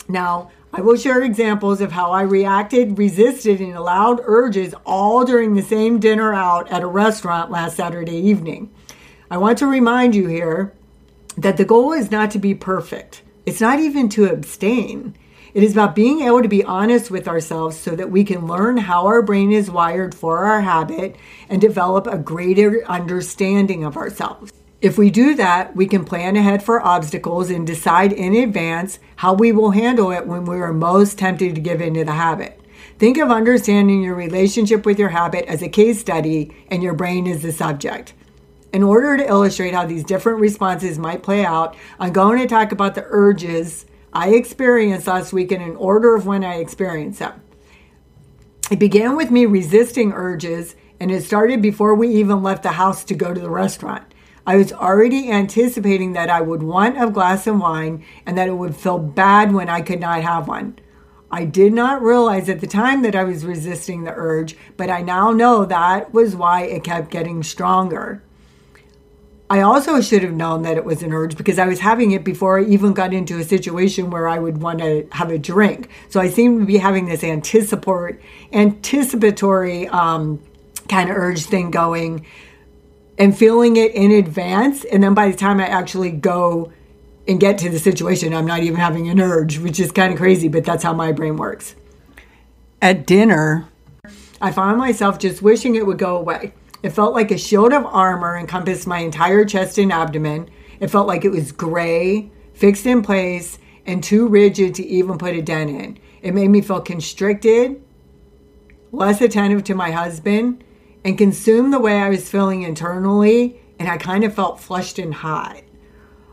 Now, 0.09 0.51
I 0.73 0.81
will 0.81 0.97
share 0.97 1.23
examples 1.23 1.81
of 1.81 1.93
how 1.93 2.11
I 2.11 2.23
reacted, 2.23 2.99
resisted, 2.99 3.61
and 3.61 3.75
allowed 3.75 4.23
urges 4.25 4.75
all 4.85 5.25
during 5.25 5.55
the 5.55 5.63
same 5.63 6.01
dinner 6.01 6.35
out 6.35 6.69
at 6.73 6.83
a 6.83 6.89
restaurant 6.89 7.53
last 7.53 7.77
Saturday 7.77 8.17
evening. 8.17 8.73
I 9.31 9.37
want 9.37 9.59
to 9.59 9.69
remind 9.69 10.17
you 10.17 10.27
here 10.27 10.75
that 11.37 11.59
the 11.59 11.65
goal 11.65 11.93
is 11.93 12.11
not 12.11 12.33
to 12.33 12.41
be 12.41 12.57
perfect, 12.57 13.23
it's 13.47 13.61
not 13.61 13.79
even 13.79 14.09
to 14.09 14.25
abstain. 14.25 15.15
It 15.57 15.65
is 15.65 15.73
about 15.73 15.95
being 15.95 16.21
able 16.21 16.43
to 16.43 16.49
be 16.49 16.65
honest 16.65 17.11
with 17.11 17.27
ourselves 17.27 17.79
so 17.79 17.97
that 17.97 18.11
we 18.11 18.25
can 18.25 18.47
learn 18.47 18.77
how 18.77 19.07
our 19.07 19.23
brain 19.23 19.53
is 19.53 19.71
wired 19.71 20.15
for 20.15 20.45
our 20.45 20.61
habit 20.61 21.17
and 21.49 21.63
develop 21.63 22.07
a 22.07 22.19
greater 22.19 22.85
understanding 22.87 23.83
of 23.83 23.97
ourselves. 23.97 24.53
If 24.83 24.99
we 24.99 25.09
do 25.09 25.35
that, 25.37 25.75
we 25.75 25.87
can 25.87 26.05
plan 26.05 26.37
ahead 26.37 26.63
for 26.63 26.83
obstacles 26.83 27.49
and 27.49 27.67
decide 27.67 28.13
in 28.13 28.35
advance 28.35 28.99
how 29.17 29.33
we 29.33 29.51
will 29.51 29.71
handle 29.71 30.13
it 30.13 30.27
when 30.27 30.45
we 30.45 30.61
are 30.61 30.75
most 30.75 31.19
tempted 31.19 31.55
to 31.55 31.61
give 31.63 31.81
into 31.81 32.05
the 32.05 32.13
habit. 32.13 32.61
Think 32.99 33.17
of 33.17 33.31
understanding 33.31 34.03
your 34.03 34.15
relationship 34.15 34.85
with 34.85 34.99
your 34.99 35.09
habit 35.09 35.47
as 35.47 35.63
a 35.63 35.71
case 35.71 35.99
study 35.99 36.55
and 36.71 36.83
your 36.83 36.93
brain 36.93 37.27
is 37.27 37.41
the 37.41 37.51
subject. 37.51 38.13
In 38.75 38.83
order 38.83 39.17
to 39.17 39.27
illustrate 39.27 39.73
how 39.73 39.87
these 39.87 40.05
different 40.05 40.39
responses 40.39 40.99
might 40.99 41.23
play 41.23 41.47
out, 41.47 41.75
I'm 41.99 42.13
going 42.13 42.41
to 42.41 42.47
talk 42.47 42.73
about 42.73 42.95
the 42.95 43.07
urges 43.09 43.87
I 44.17 44.29
experienced 44.31 45.07
last 45.07 45.35
week 45.35 45.53
in 45.53 45.77
order 45.77 46.15
of 46.15 46.25
when 46.25 46.43
I 46.43 46.55
experienced 46.55 47.19
them. 47.19 47.39
It 48.71 48.79
began 48.79 49.15
with 49.15 49.31
me 49.31 49.45
resisting 49.45 50.15
urges, 50.15 50.75
and 50.99 51.11
it 51.11 51.23
started 51.23 51.61
before 51.61 51.95
we 51.95 52.09
even 52.09 52.43
left 52.43 52.63
the 52.63 52.71
house 52.71 53.05
to 53.05 53.15
go 53.15 53.35
to 53.35 53.41
the 53.41 53.51
restaurant. 53.51 54.05
I 54.47 54.57
was 54.57 54.73
already 54.73 55.31
anticipating 55.31 56.15
that 56.15 56.31
I 56.31 56.41
would 56.41 56.63
want 56.63 56.97
a 56.97 57.11
glass 57.11 57.47
of 57.47 57.61
wine 57.61 58.07
and 58.25 58.39
that 58.39 58.49
it 58.49 58.57
would 58.57 58.75
feel 58.75 58.99
bad 58.99 59.53
when 59.53 59.69
I 59.69 59.83
could 59.83 60.01
not 60.01 60.23
have 60.23 60.49
one. 60.49 60.79
I 61.31 61.45
did 61.45 61.75
not 61.75 62.01
realize 62.01 62.49
at 62.49 62.63
the 62.63 62.67
time 62.67 63.03
that 63.03 63.15
I 63.15 63.25
was 63.25 63.45
resisting 63.45 64.05
the 64.05 64.15
urge, 64.17 64.57
but 64.79 64.89
I 64.89 65.03
now 65.03 65.31
know 65.31 65.67
that 65.67 66.15
was 66.15 66.35
why 66.35 66.63
it 66.63 66.85
kept 66.85 67.11
getting 67.11 67.43
stronger. 67.43 68.23
I 69.49 69.61
also 69.61 70.01
should 70.01 70.23
have 70.23 70.33
known 70.33 70.63
that 70.63 70.77
it 70.77 70.85
was 70.85 71.03
an 71.03 71.13
urge 71.13 71.37
because 71.37 71.59
I 71.59 71.67
was 71.67 71.79
having 71.79 72.11
it 72.11 72.25
before 72.25 72.59
I 72.59 72.65
even 72.65 72.93
got 72.95 73.15
into 73.15 73.39
a 73.39 73.45
situation 73.45 74.11
where 74.11 74.29
I 74.29 74.41
would 74.41 74.61
want 74.61 74.81
to 74.81 75.07
have 75.13 75.31
a 75.31 75.39
drink. 75.39 75.89
So 76.09 76.21
I 76.21 76.29
seem 76.29 76.59
to 76.59 76.67
be 76.67 76.79
having 76.79 77.07
this 77.07 77.23
anticipatory, 77.23 78.19
anticipatory 78.53 79.87
um, 79.89 80.43
kind 80.89 81.11
of 81.11 81.17
urge 81.17 81.45
thing 81.45 81.71
going 81.71 82.27
and 83.19 83.37
feeling 83.37 83.77
it 83.77 83.95
in 83.95 84.11
advance. 84.11 84.85
And 84.85 85.03
then 85.03 85.15
by 85.15 85.31
the 85.31 85.37
time 85.37 85.61
I 85.61 85.69
actually 85.69 86.11
go 86.11 86.73
and 87.29 87.39
get 87.39 87.59
to 87.59 87.71
the 87.71 87.79
situation, 87.79 88.35
I'm 88.35 88.47
not 88.47 88.61
even 88.61 88.81
having 88.81 89.09
an 89.09 89.21
urge, 89.21 89.59
which 89.59 89.79
is 89.79 89.93
kind 89.93 90.13
of 90.13 90.19
crazy, 90.19 90.49
but 90.49 90.65
that's 90.65 90.83
how 90.83 90.93
my 90.93 91.13
brain 91.13 91.37
works. 91.37 91.77
At 92.83 93.07
dinner, 93.07 93.69
I 94.41 94.51
found 94.51 94.79
myself 94.79 95.21
just 95.21 95.41
wishing 95.41 95.77
it 95.77 95.87
would 95.87 95.99
go 95.99 96.17
away. 96.17 96.53
It 96.87 96.93
felt 96.93 97.15
like 97.15 97.33
a 97.33 97.37
shield 97.37 97.73
of 97.73 97.85
armor 97.85 98.37
encompassed 98.37 98.87
my 98.87 99.01
entire 99.01 99.45
chest 99.45 99.77
and 99.77 99.93
abdomen. 99.93 100.49
It 100.79 100.87
felt 100.87 101.09
like 101.09 101.25
it 101.25 101.33
was 101.33 101.51
gray, 101.51 102.31
fixed 102.55 102.87
in 102.87 103.03
place, 103.03 103.59
and 103.87 104.05
too 104.05 104.29
rigid 104.29 104.77
to 104.77 104.87
even 104.87 105.19
put 105.19 105.35
a 105.35 105.43
dent 105.43 105.71
in. 105.71 105.99
It 106.23 106.33
made 106.33 106.47
me 106.47 106.61
feel 106.61 106.81
constricted, 106.81 107.83
less 108.93 109.21
attentive 109.21 109.65
to 109.65 109.75
my 109.75 109.91
husband, 109.91 110.63
and 111.05 111.19
consumed 111.19 111.73
the 111.73 111.81
way 111.81 111.99
I 111.99 112.09
was 112.09 112.31
feeling 112.31 112.63
internally, 112.63 113.61
and 113.81 113.89
I 113.89 113.97
kind 113.97 114.23
of 114.23 114.33
felt 114.33 114.61
flushed 114.61 115.01
and 115.01 115.13
hot. 115.13 115.61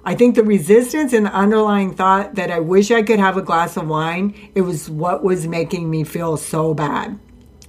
I 0.06 0.13
think 0.13 0.36
the 0.36 0.44
resistance 0.44 1.13
and 1.13 1.26
the 1.26 1.34
underlying 1.34 1.96
thought 1.96 2.36
that 2.36 2.52
I 2.52 2.60
wish 2.60 2.92
I 2.92 3.02
could 3.02 3.20
have 3.20 3.38
a 3.38 3.42
glass 3.42 3.76
of 3.76 3.88
wine, 3.88 4.36
it 4.54 4.62
was 4.62 4.88
what 4.88 5.24
was 5.24 5.48
making 5.48 5.89
me 5.89 6.04
feel 6.04 6.38
so 6.38 6.76
bad. 6.76 7.18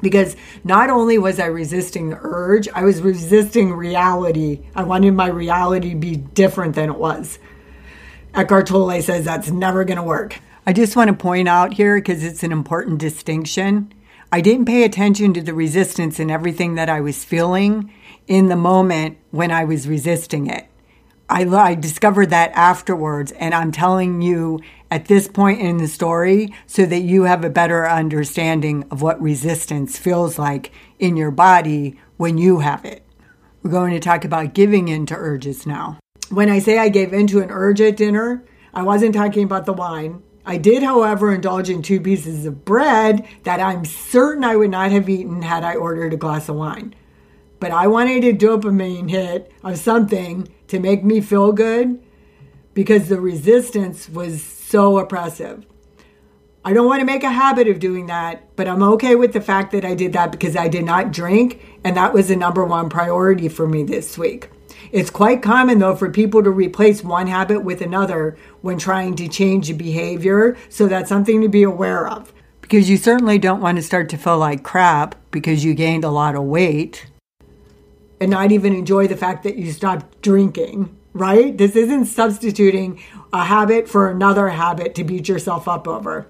Because 0.04 0.36
not 0.62 0.90
only 0.90 1.18
was 1.18 1.40
I 1.40 1.46
resisting 1.46 2.10
the 2.10 2.18
urge, 2.20 2.68
I 2.68 2.84
was 2.84 3.02
resisting 3.02 3.72
reality. 3.72 4.60
I 4.76 4.84
wanted 4.84 5.14
my 5.14 5.26
reality 5.26 5.90
to 5.90 5.96
be 5.96 6.14
different 6.14 6.76
than 6.76 6.90
it 6.90 6.98
was. 6.98 7.40
Eckhart 8.34 8.66
Tolle 8.66 9.02
says 9.02 9.24
that's 9.24 9.50
never 9.50 9.84
going 9.84 9.96
to 9.96 10.02
work. 10.02 10.38
I 10.66 10.72
just 10.72 10.94
want 10.94 11.08
to 11.08 11.14
point 11.14 11.48
out 11.48 11.74
here 11.74 11.96
because 11.96 12.22
it's 12.22 12.42
an 12.42 12.52
important 12.52 12.98
distinction. 12.98 13.92
I 14.30 14.40
didn't 14.40 14.66
pay 14.66 14.84
attention 14.84 15.32
to 15.34 15.42
the 15.42 15.54
resistance 15.54 16.18
and 16.18 16.30
everything 16.30 16.74
that 16.74 16.88
I 16.88 17.00
was 17.00 17.24
feeling 17.24 17.92
in 18.26 18.48
the 18.48 18.56
moment 18.56 19.18
when 19.30 19.50
I 19.50 19.64
was 19.64 19.88
resisting 19.88 20.48
it. 20.48 20.66
I, 21.28 21.44
I 21.44 21.74
discovered 21.74 22.30
that 22.30 22.52
afterwards, 22.52 23.32
and 23.32 23.54
I'm 23.54 23.72
telling 23.72 24.22
you 24.22 24.60
at 24.94 25.07
this 25.07 25.26
point 25.26 25.61
in 25.61 25.78
the 25.78 25.88
story 25.88 26.54
so 26.68 26.87
that 26.87 27.00
you 27.00 27.24
have 27.24 27.44
a 27.44 27.50
better 27.50 27.85
understanding 27.85 28.85
of 28.92 29.02
what 29.02 29.20
resistance 29.20 29.98
feels 29.98 30.38
like 30.38 30.70
in 31.00 31.16
your 31.16 31.33
body 31.33 31.98
when 32.16 32.38
you 32.38 32.61
have 32.61 32.85
it. 32.85 33.04
We're 33.61 33.72
going 33.72 33.92
to 33.94 33.98
talk 33.98 34.24
about 34.24 34.54
giving 34.54 34.87
in 34.87 35.04
to 35.07 35.16
urges 35.16 35.66
now. 35.66 35.98
When 36.30 36.48
I 36.48 36.61
say 36.61 36.78
I 36.78 36.90
gave 36.90 37.12
in 37.12 37.26
to 37.26 37.42
an 37.42 37.50
urge 37.50 37.80
at 37.80 37.96
dinner, 37.96 38.44
I 38.72 38.85
wasn't 38.85 39.16
talking 39.16 39.42
about 39.42 39.66
the 39.66 39.72
wine. 39.72 40.22
I 40.46 40.59
did, 40.59 40.85
however, 40.85 41.35
indulge 41.35 41.70
in 41.70 41.83
two 41.83 42.00
pieces 42.00 42.46
of 42.46 42.64
bread 42.64 43.26
that 43.42 43.59
I'm 43.59 43.85
certain 43.85 44.44
I 44.44 44.54
would 44.54 44.70
not 44.70 44.92
have 44.92 45.09
eaten 45.09 45.42
had 45.42 45.64
I 45.64 45.74
ordered 45.74 46.12
a 46.12 46.16
glass 46.16 46.48
of 46.48 46.54
wine. 46.54 46.94
But 47.59 47.72
I 47.72 47.88
wanted 47.88 48.22
a 48.22 48.33
dopamine 48.33 49.11
hit 49.11 49.50
of 49.64 49.76
something 49.76 50.46
to 50.68 50.78
make 50.78 51.02
me 51.02 51.20
feel 51.20 51.50
good 51.50 52.00
because 52.74 53.09
the 53.09 53.20
resistance 53.20 54.09
was 54.09 54.63
so 54.74 54.98
oppressive. 54.98 55.64
I 56.64 56.72
don't 56.72 56.88
want 56.88 56.98
to 56.98 57.06
make 57.06 57.22
a 57.22 57.30
habit 57.30 57.68
of 57.68 57.78
doing 57.78 58.06
that, 58.06 58.56
but 58.56 58.66
I'm 58.66 58.82
okay 58.94 59.14
with 59.14 59.32
the 59.32 59.40
fact 59.40 59.70
that 59.70 59.84
I 59.84 59.94
did 59.94 60.14
that 60.14 60.32
because 60.32 60.56
I 60.56 60.66
did 60.66 60.84
not 60.84 61.12
drink, 61.12 61.60
and 61.84 61.96
that 61.96 62.12
was 62.12 62.26
the 62.26 62.34
number 62.34 62.64
one 62.64 62.88
priority 62.88 63.48
for 63.48 63.68
me 63.68 63.84
this 63.84 64.18
week. 64.18 64.50
It's 64.90 65.10
quite 65.10 65.42
common, 65.42 65.78
though, 65.78 65.94
for 65.94 66.10
people 66.10 66.42
to 66.42 66.50
replace 66.50 67.04
one 67.04 67.28
habit 67.28 67.60
with 67.60 67.82
another 67.82 68.37
when 68.62 68.76
trying 68.76 69.14
to 69.14 69.28
change 69.28 69.70
a 69.70 69.74
behavior, 69.74 70.56
so 70.70 70.88
that's 70.88 71.08
something 71.08 71.40
to 71.42 71.48
be 71.48 71.62
aware 71.62 72.08
of. 72.08 72.32
Because 72.60 72.90
you 72.90 72.96
certainly 72.96 73.38
don't 73.38 73.60
want 73.60 73.76
to 73.76 73.82
start 73.82 74.08
to 74.08 74.16
feel 74.16 74.38
like 74.38 74.64
crap 74.64 75.14
because 75.30 75.64
you 75.64 75.74
gained 75.74 76.02
a 76.02 76.10
lot 76.10 76.34
of 76.34 76.42
weight 76.42 77.06
and 78.20 78.28
not 78.28 78.50
even 78.50 78.74
enjoy 78.74 79.06
the 79.06 79.16
fact 79.16 79.44
that 79.44 79.54
you 79.54 79.70
stopped 79.70 80.20
drinking, 80.20 80.98
right? 81.14 81.57
This 81.57 81.77
isn't 81.77 82.07
substituting 82.07 83.00
a 83.33 83.44
habit 83.44 83.88
for 83.88 84.11
another 84.11 84.50
habit 84.50 84.94
to 84.96 85.05
beat 85.05 85.29
yourself 85.29 85.66
up 85.66 85.88
over. 85.88 86.27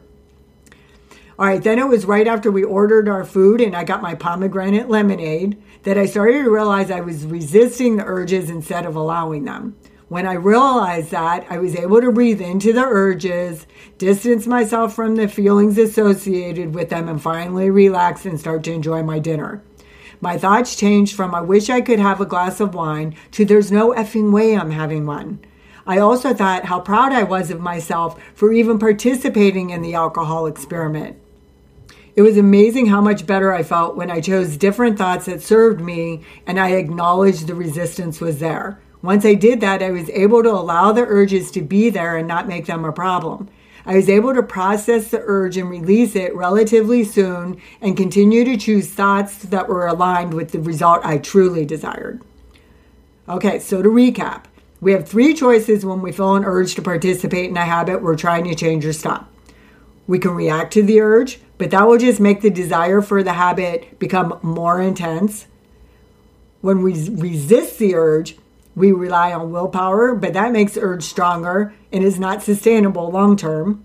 All 1.37 1.47
right, 1.47 1.63
then 1.63 1.81
it 1.81 1.89
was 1.89 2.05
right 2.05 2.29
after 2.29 2.53
we 2.53 2.63
ordered 2.63 3.09
our 3.09 3.25
food 3.25 3.61
and 3.61 3.75
I 3.75 3.83
got 3.83 4.03
my 4.03 4.15
pomegranate 4.15 4.89
lemonade 4.89 5.61
that 5.83 5.99
I 5.99 6.07
started 6.07 6.45
to 6.45 6.51
realize 6.51 6.93
I 6.93 7.01
was 7.01 7.27
resisting 7.27 7.97
the 7.97 8.05
urges 8.05 8.51
instead 8.51 8.87
of 8.87 8.95
allowing 8.95 9.45
them. 9.45 9.75
When 10.09 10.27
I 10.29 10.35
realized 10.35 11.11
that, 11.11 11.47
I 11.51 11.59
was 11.59 11.75
able 11.75 12.01
to 12.01 12.13
breathe 12.13 12.41
into 12.41 12.73
the 12.73 12.85
urges, 12.85 13.67
distance 13.99 14.47
myself 14.47 14.95
from 14.95 15.17
the 15.17 15.27
feelings 15.27 15.77
associated 15.77 16.75
with 16.75 16.91
them, 16.91 17.09
and 17.09 17.21
finally 17.21 17.71
relax 17.71 18.25
and 18.25 18.39
start 18.39 18.63
to 18.65 18.73
enjoy 18.73 19.03
my 19.03 19.19
dinner. 19.19 19.63
My 20.25 20.39
thoughts 20.39 20.75
changed 20.75 21.15
from 21.15 21.35
I 21.35 21.43
wish 21.43 21.69
I 21.69 21.83
could 21.83 21.99
have 21.99 22.19
a 22.19 22.25
glass 22.25 22.59
of 22.59 22.75
wine 22.75 23.15
to 23.33 23.45
there's 23.45 23.71
no 23.71 23.93
effing 23.93 24.33
way 24.33 24.57
I'm 24.57 24.71
having 24.71 25.05
one. 25.05 25.45
I 25.87 25.99
also 25.99 26.33
thought 26.33 26.65
how 26.65 26.81
proud 26.81 27.13
I 27.13 27.25
was 27.25 27.51
of 27.51 27.61
myself 27.61 28.19
for 28.35 28.51
even 28.51 28.79
participating 28.79 29.69
in 29.69 29.83
the 29.83 29.93
alcohol 29.93 30.47
experiment. 30.47 31.19
It 32.17 32.23
was 32.23 32.39
amazing 32.39 32.87
how 32.87 33.03
much 33.03 33.27
better 33.27 33.53
I 33.53 33.63
felt 33.65 33.97
when 33.97 34.11
I 34.11 34.23
chose 34.23 34.57
different 34.57 34.97
thoughts 34.97 35.27
that 35.27 35.43
served 35.43 35.83
me 35.83 36.23
and 36.47 36.59
I 36.59 36.71
acknowledged 36.71 37.47
the 37.47 37.55
resistance 37.55 38.19
was 38.19 38.39
there. 38.39 38.81
Once 39.03 39.27
I 39.27 39.35
did 39.35 39.61
that, 39.61 39.83
I 39.83 39.91
was 39.91 40.09
able 40.09 40.43
to 40.43 40.51
allow 40.51 40.91
the 40.91 41.05
urges 41.05 41.51
to 41.51 41.61
be 41.61 41.91
there 41.91 42.17
and 42.17 42.27
not 42.27 42.49
make 42.49 42.65
them 42.65 42.87
a 42.87 42.93
problem. 42.93 43.51
I 43.87 43.97
was 43.97 44.09
able 44.09 44.33
to 44.35 44.43
process 44.43 45.09
the 45.11 45.21
urge 45.23 45.57
and 45.57 45.69
release 45.69 46.17
it 46.17 46.35
relatively 46.35 47.05
soon 47.05 47.61
and 47.83 47.97
continue 47.97 48.45
to 48.45 48.57
choose 48.57 48.89
thoughts 48.89 49.37
that 49.39 49.69
were 49.69 49.87
aligned 49.87 50.33
with 50.33 50.53
the 50.53 50.61
result 50.61 51.05
I 51.05 51.19
truly 51.19 51.67
desired. 51.67 52.23
Okay, 53.29 53.59
so 53.59 53.83
to 53.83 53.89
recap, 53.89 54.45
we 54.81 54.93
have 54.93 55.09
three 55.09 55.35
choices 55.35 55.85
when 55.85 56.01
we 56.01 56.13
feel 56.13 56.35
an 56.35 56.45
urge 56.45 56.75
to 56.77 56.83
participate 56.83 57.51
in 57.51 57.57
a 57.57 57.65
habit 57.65 58.03
we're 58.03 58.17
trying 58.17 58.45
to 58.45 58.55
change 58.55 58.87
or 58.87 58.93
stop. 58.93 59.31
We 60.07 60.19
can 60.19 60.33
react 60.33 60.73
to 60.75 60.83
the 60.83 61.01
urge, 61.01 61.41
but 61.59 61.71
that 61.71 61.87
will 61.87 61.99
just 61.99 62.21
make 62.21 62.41
the 62.41 62.51
desire 62.51 63.01
for 63.01 63.23
the 63.23 63.33
habit 63.35 63.99
become 63.99 64.39
more 64.43 64.81
intense. 64.81 65.47
When 66.61 66.83
we 66.83 66.93
resist 67.11 67.79
the 67.79 67.95
urge, 67.95 68.37
we 68.75 68.93
rely 68.93 69.33
on 69.33 69.53
willpower, 69.53 70.15
but 70.15 70.33
that 70.33 70.53
makes 70.53 70.75
the 70.75 70.81
urge 70.81 71.05
stronger 71.05 71.75
and 71.95 72.03
is 72.03 72.19
not 72.19 72.43
sustainable 72.43 73.09
long 73.09 73.37
term. 73.37 73.85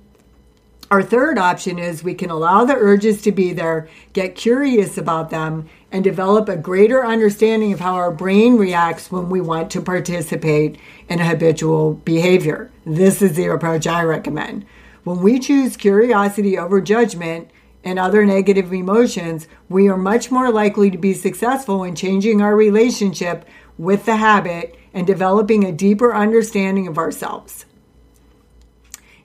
Our 0.90 1.04
third 1.04 1.38
option 1.38 1.78
is 1.78 2.04
we 2.04 2.16
can 2.16 2.32
allow 2.32 2.66
the 2.66 2.74
urges 2.74 3.22
to 3.22 3.32
be 3.32 3.54
there, 3.54 3.88
get 4.14 4.34
curious 4.34 4.98
about 4.98 5.30
them, 5.30 5.70
and 5.92 6.04
develop 6.04 6.50
a 6.50 6.58
greater 6.58 7.06
understanding 7.06 7.72
of 7.72 7.80
how 7.80 7.94
our 7.94 8.12
brain 8.12 8.58
reacts 8.58 9.12
when 9.12 9.30
we 9.30 9.40
want 9.40 9.70
to 9.72 9.82
participate 9.82 10.80
in 11.08 11.20
a 11.20 11.28
habitual 11.28 11.94
behavior. 11.94 12.72
This 12.84 13.22
is 13.22 13.36
the 13.36 13.46
approach 13.46 13.86
I 13.86 14.02
recommend. 14.02 14.66
When 15.04 15.22
we 15.22 15.38
choose 15.38 15.78
curiosity 15.78 16.58
over 16.58 16.82
judgment 16.82 17.52
and 17.84 18.00
other 18.00 18.26
negative 18.26 18.74
emotions, 18.74 19.48
we 19.70 19.88
are 19.88 19.98
much 19.98 20.32
more 20.32 20.52
likely 20.52 20.90
to 20.90 20.98
be 20.98 21.14
successful 21.14 21.84
in 21.84 21.94
changing 21.94 22.42
our 22.42 22.56
relationship 22.56 23.46
with 23.78 24.06
the 24.06 24.16
habit 24.16 24.76
and 24.96 25.06
developing 25.06 25.64
a 25.64 25.72
deeper 25.72 26.16
understanding 26.16 26.88
of 26.88 26.98
ourselves. 26.98 27.66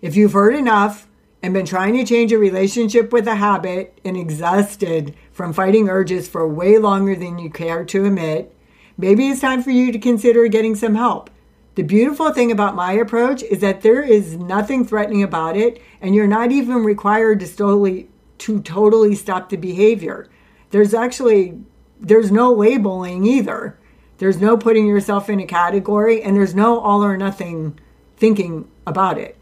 If 0.05 0.17
you've 0.17 0.35
heard 0.35 0.55
enough 0.55 1.09
and 1.43 1.55
been 1.55 1.65
trying 1.65 1.95
to 1.95 2.05
change 2.05 2.31
a 2.31 2.37
relationship 2.37 3.11
with 3.11 3.27
a 3.27 3.37
habit 3.37 3.99
and 4.05 4.19
exhausted 4.19 5.15
from 5.33 5.55
fighting 5.55 5.89
urges 5.89 6.29
for 6.29 6.47
way 6.47 6.77
longer 6.77 7.17
than 7.17 7.39
you 7.39 7.49
care 7.49 7.87
to 7.87 8.05
admit, 8.05 8.55
maybe 8.99 9.29
it's 9.29 9.41
time 9.41 9.63
for 9.63 9.71
you 9.71 9.91
to 9.93 9.99
consider 9.99 10.47
getting 10.47 10.75
some 10.75 10.95
help. 10.95 11.31
The 11.77 11.85
beautiful 11.85 12.31
thing 12.35 12.53
about 12.53 12.77
my 12.77 12.93
approach 12.93 13.43
is 13.45 13.61
that 13.61 13.81
there 13.81 14.03
is 14.03 14.37
nothing 14.37 14.85
threatening 14.85 15.23
about 15.23 15.57
it, 15.57 15.81
and 16.03 16.15
you're 16.15 16.27
not 16.27 16.53
even 16.53 16.85
required 16.85 17.41
to 17.41 17.57
totally 17.57 18.11
to 18.41 18.61
totally 18.61 19.15
stop 19.15 19.49
the 19.49 19.57
behavior. 19.57 20.29
There's 20.69 20.93
actually 20.93 21.59
there's 21.99 22.31
no 22.31 22.53
labeling 22.53 23.25
either. 23.25 23.79
There's 24.19 24.39
no 24.39 24.59
putting 24.59 24.87
yourself 24.87 25.31
in 25.31 25.41
a 25.41 25.47
category, 25.47 26.23
and 26.23 26.37
there's 26.37 26.55
no 26.55 26.79
all 26.79 27.03
or 27.03 27.17
nothing 27.17 27.79
thinking 28.19 28.69
about 28.87 29.17
it. 29.17 29.39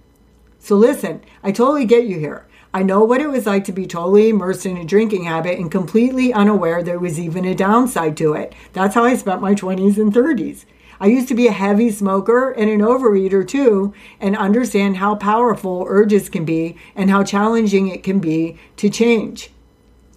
So, 0.65 0.77
listen, 0.77 1.23
I 1.43 1.51
totally 1.51 1.85
get 1.85 2.05
you 2.05 2.21
here. 2.21 2.47
I 2.73 2.85
know 2.85 3.03
what 3.03 3.21
it 3.21 3.29
was 3.29 3.47
like 3.47 3.65
to 3.65 3.73
be 3.73 3.85
totally 3.85 4.29
immersed 4.29 4.65
in 4.65 4.77
a 4.77 4.85
drinking 4.85 5.25
habit 5.25 5.59
and 5.59 5.69
completely 5.69 6.33
unaware 6.33 6.85
there 6.85 7.01
was 7.01 7.19
even 7.19 7.45
a 7.45 7.53
downside 7.53 8.17
to 8.19 8.35
it. 8.35 8.55
That's 8.73 8.95
how 8.95 9.03
I 9.03 9.17
spent 9.17 9.43
my 9.43 9.57
20s 9.57 9.99
and 9.99 10.15
30s. 10.15 10.65
I 11.01 11.07
used 11.07 11.27
to 11.29 11.35
be 11.35 11.49
a 11.49 11.53
heavy 11.53 11.91
smoker 11.91 12.53
and 12.53 12.71
an 12.71 12.79
overeater 12.79 13.47
too, 13.47 13.93
and 14.21 14.37
understand 14.37 14.99
how 14.99 15.17
powerful 15.17 15.85
urges 15.89 16.29
can 16.29 16.45
be 16.45 16.77
and 16.95 17.11
how 17.11 17.25
challenging 17.25 17.89
it 17.89 18.05
can 18.05 18.21
be 18.21 18.57
to 18.77 18.89
change. 18.89 19.51